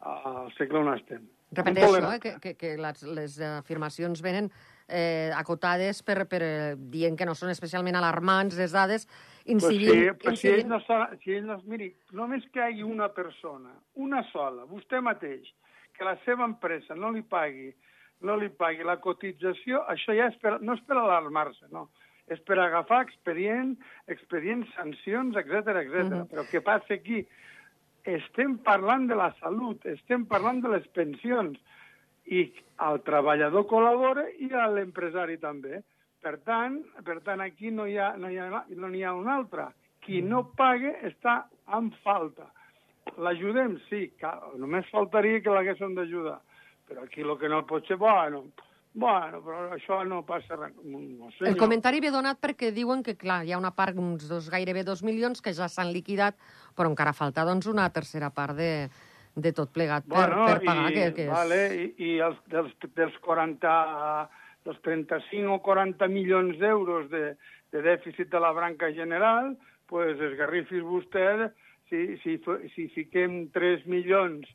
al 0.03 0.53
segle 0.59 0.83
on 0.83 0.93
estem. 0.95 1.29
Repeteixo, 1.53 1.99
eh, 2.01 2.21
que, 2.21 2.33
que, 2.41 2.55
que 2.57 2.77
les, 2.81 3.03
les 3.12 3.38
afirmacions 3.45 4.23
venen 4.25 4.49
eh, 4.88 5.31
acotades 5.37 6.01
per, 6.03 6.25
per 6.31 6.41
eh, 6.43 6.75
dient 6.95 7.19
que 7.19 7.29
no 7.29 7.35
són 7.37 7.53
especialment 7.53 7.99
alarmants 7.99 8.57
les 8.57 8.73
dades, 8.73 9.07
incidint... 9.45 10.17
Pues 10.23 10.41
sí, 10.41 10.49
incidint... 10.49 10.65
Si, 10.65 10.65
ell 10.65 10.69
no, 10.73 10.81
si 11.21 11.37
ell 11.37 11.49
no... 11.51 11.59
Miri, 11.69 11.93
només 12.17 12.47
que 12.55 12.62
hi 12.62 12.71
hagi 12.71 12.87
una 12.88 13.11
persona, 13.12 13.77
una 14.01 14.25
sola, 14.33 14.65
vostè 14.71 15.03
mateix, 15.05 15.53
que 15.93 16.09
la 16.09 16.17
seva 16.25 16.49
empresa 16.49 16.97
no 16.97 17.12
li 17.12 17.21
pagui 17.23 17.71
no 18.23 18.37
li 18.38 18.49
pagui 18.55 18.87
la 18.87 18.99
cotització, 19.03 19.83
això 19.91 20.15
ja 20.17 20.29
és 20.31 20.38
per, 20.43 20.57
no 20.62 20.77
és 20.79 20.83
per 20.87 20.97
alarmar-se, 20.99 21.69
no. 21.75 21.88
És 22.31 22.41
per 22.47 22.57
agafar 22.62 23.03
expedient, 23.03 23.75
expedients, 24.11 24.71
sancions, 24.77 25.37
etc 25.37 25.75
etc. 25.83 25.91
Uh 25.91 26.12
-huh. 26.12 26.29
Però 26.31 26.45
què 26.47 26.62
passa 26.62 26.95
aquí? 26.95 27.27
Estem 28.09 28.57
parlant 28.67 29.07
de 29.11 29.17
la 29.19 29.31
salut, 29.41 29.85
estem 29.87 30.25
parlant 30.27 30.61
de 30.62 30.73
les 30.75 30.87
pensions, 30.97 31.59
i 32.27 32.45
el 32.87 33.01
treballador 33.07 33.67
col·labora 33.71 34.27
i 34.38 34.49
l'empresari 34.51 35.38
també. 35.43 35.83
Per 36.23 36.37
tant, 36.47 36.79
per 37.03 37.19
tant 37.27 37.43
aquí 37.43 37.73
no 37.75 37.87
hi 37.91 37.97
ha, 37.99 38.12
no 38.17 38.31
hi 38.31 38.38
ha, 38.38 38.65
no 38.79 38.91
hi 38.95 39.03
ha 39.03 39.15
un 39.15 39.29
altre. 39.29 39.67
Qui 40.03 40.23
no 40.23 40.45
paga 40.59 40.95
està 41.09 41.43
en 41.79 41.91
falta. 42.03 42.47
L'ajudem? 43.19 43.77
Sí, 43.88 44.07
que 44.19 44.31
només 44.59 44.91
faltaria 44.95 45.43
que 45.43 45.51
l'haguéssim 45.51 45.97
d'ajudar. 45.99 46.38
Però 46.87 47.07
aquí 47.07 47.27
el 47.27 47.35
que 47.38 47.51
no 47.51 47.65
pot 47.67 47.87
ser, 47.87 47.99
bueno, 47.99 48.45
Bueno, 48.94 49.40
però 49.40 49.61
això 49.72 50.02
no 50.05 50.20
passa 50.28 50.57
res. 50.59 50.74
No 50.85 51.31
sé, 51.33 51.46
el 51.48 51.57
comentari 51.57 52.02
ve 52.05 52.11
donat 52.12 52.40
perquè 52.42 52.68
diuen 52.76 53.00
que, 53.05 53.14
clar, 53.16 53.40
hi 53.46 53.55
ha 53.55 53.61
una 53.61 53.72
part, 53.72 53.96
uns 53.96 54.26
dos, 54.28 54.50
gairebé 54.52 54.85
dos 54.85 55.00
milions, 55.02 55.40
que 55.40 55.55
ja 55.57 55.68
s'han 55.72 55.94
liquidat, 55.94 56.37
però 56.76 56.90
encara 56.90 57.14
falta, 57.16 57.46
doncs, 57.48 57.70
una 57.72 57.88
tercera 57.94 58.28
part 58.37 58.59
de, 58.59 58.72
de 59.35 59.52
tot 59.57 59.72
plegat 59.72 60.05
per, 60.05 60.28
bueno, 60.28 60.44
per 60.44 60.61
pagar. 60.66 60.90
I, 60.90 60.94
que, 60.98 61.09
que 61.16 61.24
és... 61.24 61.33
vale, 61.33 61.61
i, 61.72 61.88
i 62.05 62.12
els, 62.26 62.37
dels, 62.52 62.76
dels 62.98 63.16
40, 63.24 63.72
dels 64.68 64.85
35 64.85 65.57
o 65.57 65.62
40 65.64 66.12
milions 66.12 66.61
d'euros 66.61 67.09
de, 67.14 67.33
de 67.72 67.85
dèficit 67.88 68.28
de 68.28 68.44
la 68.44 68.52
branca 68.52 68.92
general, 68.92 69.55
pues, 69.88 70.20
esgarrifis 70.20 70.85
vostè, 70.85 71.48
si, 71.88 72.05
si, 72.20 72.37
si 72.76 72.90
fiquem 72.92 73.46
3 73.57 73.88
milions 73.88 74.48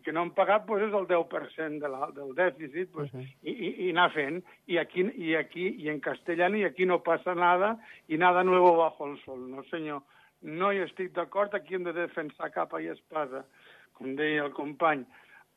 que 0.00 0.12
no 0.12 0.22
han 0.22 0.32
pagat, 0.32 0.64
pues, 0.66 0.82
és 0.86 0.94
el 0.96 1.06
10% 1.06 1.82
de 1.82 1.88
la, 1.92 2.08
del 2.16 2.32
dèficit, 2.34 2.90
pues, 2.92 3.12
uh 3.12 3.20
-huh. 3.20 3.26
i, 3.42 3.52
i, 3.52 3.68
i 3.86 3.90
anar 3.90 4.10
fent. 4.12 4.42
I 4.66 4.78
aquí, 4.78 5.04
i 5.16 5.34
aquí, 5.36 5.68
i 5.84 5.88
en 5.88 6.00
castellano, 6.00 6.56
i 6.56 6.64
aquí 6.64 6.86
no 6.86 7.02
passa 7.02 7.34
nada, 7.34 7.78
i 8.08 8.16
nada 8.16 8.42
nuevo 8.42 8.76
bajo 8.76 9.06
el 9.06 9.18
sol, 9.24 9.50
no 9.50 9.62
senyor. 9.64 10.02
No 10.40 10.72
hi 10.72 10.78
estic 10.78 11.12
d'acord, 11.12 11.54
aquí 11.54 11.74
hem 11.74 11.84
de 11.84 11.92
defensar 11.92 12.50
capa 12.50 12.80
i 12.80 12.88
espada, 12.88 13.44
com 13.92 14.16
deia 14.16 14.44
el 14.44 14.52
company, 14.52 15.04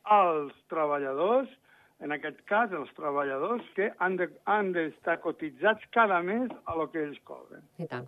als 0.03 0.53
treballadors, 0.67 1.49
en 1.99 2.11
aquest 2.11 2.41
cas 2.45 2.71
els 2.71 2.91
treballadors 2.93 3.63
que 3.75 3.93
han 3.97 4.17
d'estar 4.73 5.15
de, 5.15 5.21
cotitzats 5.21 5.81
cada 5.91 6.21
mes 6.21 6.51
a 6.65 6.75
lo 6.75 6.91
que 6.91 7.03
ells 7.03 7.19
cobren. 7.23 7.63
I 7.77 7.87
tant. 7.87 8.07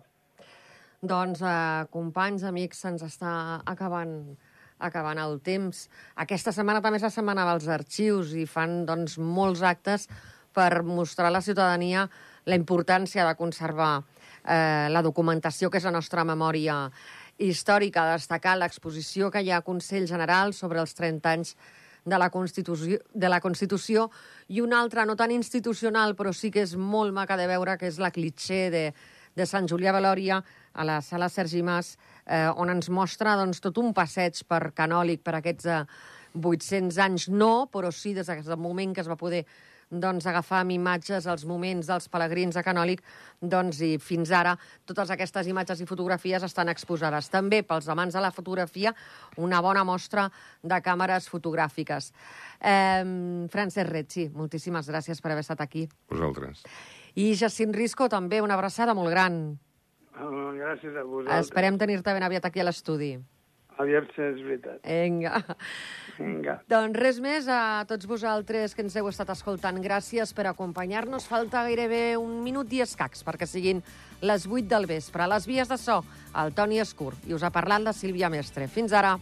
Doncs, 1.00 1.42
eh, 1.42 1.86
companys, 1.90 2.44
amics, 2.44 2.80
se'ns 2.82 3.02
està 3.02 3.62
acabant 3.64 4.36
acabant 4.78 5.18
el 5.18 5.38
temps. 5.44 5.86
Aquesta 6.16 6.52
setmana 6.54 6.82
també 6.84 7.00
és 7.00 7.06
la 7.06 7.12
setmana 7.14 7.46
dels 7.50 7.68
arxius 7.68 8.34
i 8.38 8.46
fan 8.46 8.84
doncs, 8.88 9.18
molts 9.18 9.62
actes 9.62 10.08
per 10.54 10.82
mostrar 10.82 11.28
a 11.28 11.34
la 11.34 11.42
ciutadania 11.44 12.08
la 12.48 12.56
importància 12.56 13.26
de 13.26 13.36
conservar 13.36 13.98
eh, 14.00 14.88
la 14.90 15.02
documentació, 15.02 15.70
que 15.70 15.78
és 15.78 15.86
la 15.86 15.94
nostra 15.94 16.24
memòria 16.24 16.86
històrica, 17.38 18.08
destacar 18.14 18.56
l'exposició 18.58 19.30
que 19.30 19.42
hi 19.44 19.52
ha 19.52 19.60
a 19.60 19.66
Consell 19.66 20.08
General 20.10 20.54
sobre 20.56 20.80
els 20.82 20.94
30 20.98 21.34
anys 21.36 21.54
de 22.08 22.18
la, 22.18 22.30
Constitució, 22.30 22.98
de 23.12 23.28
la 23.28 23.40
Constitució 23.44 24.08
i 24.48 24.62
una 24.64 24.80
altra 24.80 25.04
no 25.06 25.14
tan 25.16 25.30
institucional, 25.34 26.16
però 26.16 26.32
sí 26.32 26.50
que 26.50 26.64
és 26.64 26.74
molt 26.74 27.14
maca 27.14 27.36
de 27.36 27.46
veure, 27.50 27.76
que 27.78 27.90
és 27.90 28.00
la 28.00 28.10
clitxer 28.14 28.64
de, 28.72 28.84
de 29.38 29.46
Sant 29.46 29.68
Julià 29.70 29.94
de 29.94 30.02
Lòria 30.02 30.40
a 30.74 30.86
la 30.86 30.98
sala 31.02 31.30
Sergi 31.30 31.62
Mas, 31.62 31.94
eh, 32.26 32.48
on 32.56 32.70
ens 32.74 32.90
mostra 32.90 33.36
doncs, 33.38 33.62
tot 33.62 33.78
un 33.78 33.94
passeig 33.94 34.42
per 34.50 34.72
Canòlic 34.74 35.22
per 35.22 35.38
aquests 35.38 35.70
eh, 35.70 35.82
800 36.34 36.98
anys. 37.06 37.28
No, 37.30 37.68
però 37.72 37.92
sí 37.94 38.14
des 38.14 38.26
del 38.26 38.60
moment 38.60 38.94
que 38.94 39.04
es 39.04 39.10
va 39.10 39.18
poder 39.18 39.44
doncs, 39.88 40.26
agafar 40.28 40.60
amb 40.60 40.74
imatges 40.74 41.26
els 41.30 41.46
moments 41.48 41.88
dels 41.88 42.10
pelegrins 42.12 42.58
a 42.60 42.64
Canòlic, 42.66 43.00
doncs, 43.40 43.80
i 43.80 43.96
fins 44.02 44.32
ara 44.36 44.52
totes 44.84 45.10
aquestes 45.14 45.48
imatges 45.48 45.80
i 45.80 45.88
fotografies 45.88 46.44
estan 46.44 46.68
exposades. 46.68 47.30
També 47.32 47.62
pels 47.62 47.88
amants 47.88 48.14
de 48.14 48.20
la 48.20 48.32
fotografia, 48.34 48.92
una 49.38 49.62
bona 49.64 49.86
mostra 49.88 50.28
de 50.62 50.82
càmeres 50.84 51.30
fotogràfiques. 51.32 52.12
Eh, 52.60 53.48
Francesc 53.48 53.88
Retzi, 53.88 54.28
moltíssimes 54.34 54.92
gràcies 54.92 55.22
per 55.22 55.32
haver 55.32 55.46
estat 55.46 55.64
aquí. 55.64 55.88
Vosaltres. 56.12 56.66
I 57.14 57.32
Jacint 57.38 57.74
Risco, 57.74 58.08
també 58.08 58.42
una 58.44 58.58
abraçada 58.58 58.94
molt 58.94 59.10
gran. 59.14 59.58
Oh, 60.18 60.52
gràcies 60.56 60.94
a 60.96 61.04
vosaltres. 61.06 61.46
Esperem 61.46 61.78
tenir-te 61.78 62.12
ben 62.12 62.26
aviat 62.26 62.44
aquí 62.48 62.60
a 62.60 62.66
l'estudi. 62.66 63.16
Aviam 63.78 64.08
si 64.10 64.22
és 64.24 64.40
veritat. 64.42 64.80
Vinga. 64.82 65.38
Vinga. 66.18 66.56
Doncs 66.66 66.98
res 66.98 67.20
més 67.22 67.46
a 67.46 67.84
tots 67.86 68.08
vosaltres 68.10 68.74
que 68.74 68.82
ens 68.82 68.96
heu 68.98 69.06
estat 69.06 69.30
escoltant. 69.30 69.78
Gràcies 69.78 70.34
per 70.34 70.48
acompanyar-nos. 70.50 71.28
Falta 71.30 71.62
gairebé 71.62 72.16
un 72.18 72.40
minut 72.42 72.74
i 72.74 72.82
escacs 72.82 73.22
perquè 73.22 73.46
siguin 73.46 73.84
les 74.26 74.48
8 74.50 74.66
del 74.74 74.90
vespre. 74.90 75.22
A 75.22 75.30
les 75.30 75.46
vies 75.46 75.70
de 75.70 75.78
so, 75.78 76.00
el 76.42 76.50
Toni 76.58 76.82
Escur. 76.82 77.12
I 77.30 77.38
us 77.38 77.46
ha 77.46 77.54
parlat 77.54 77.86
la 77.86 77.94
Sílvia 77.94 78.32
Mestre. 78.34 78.66
Fins 78.66 78.92
ara. 78.92 79.14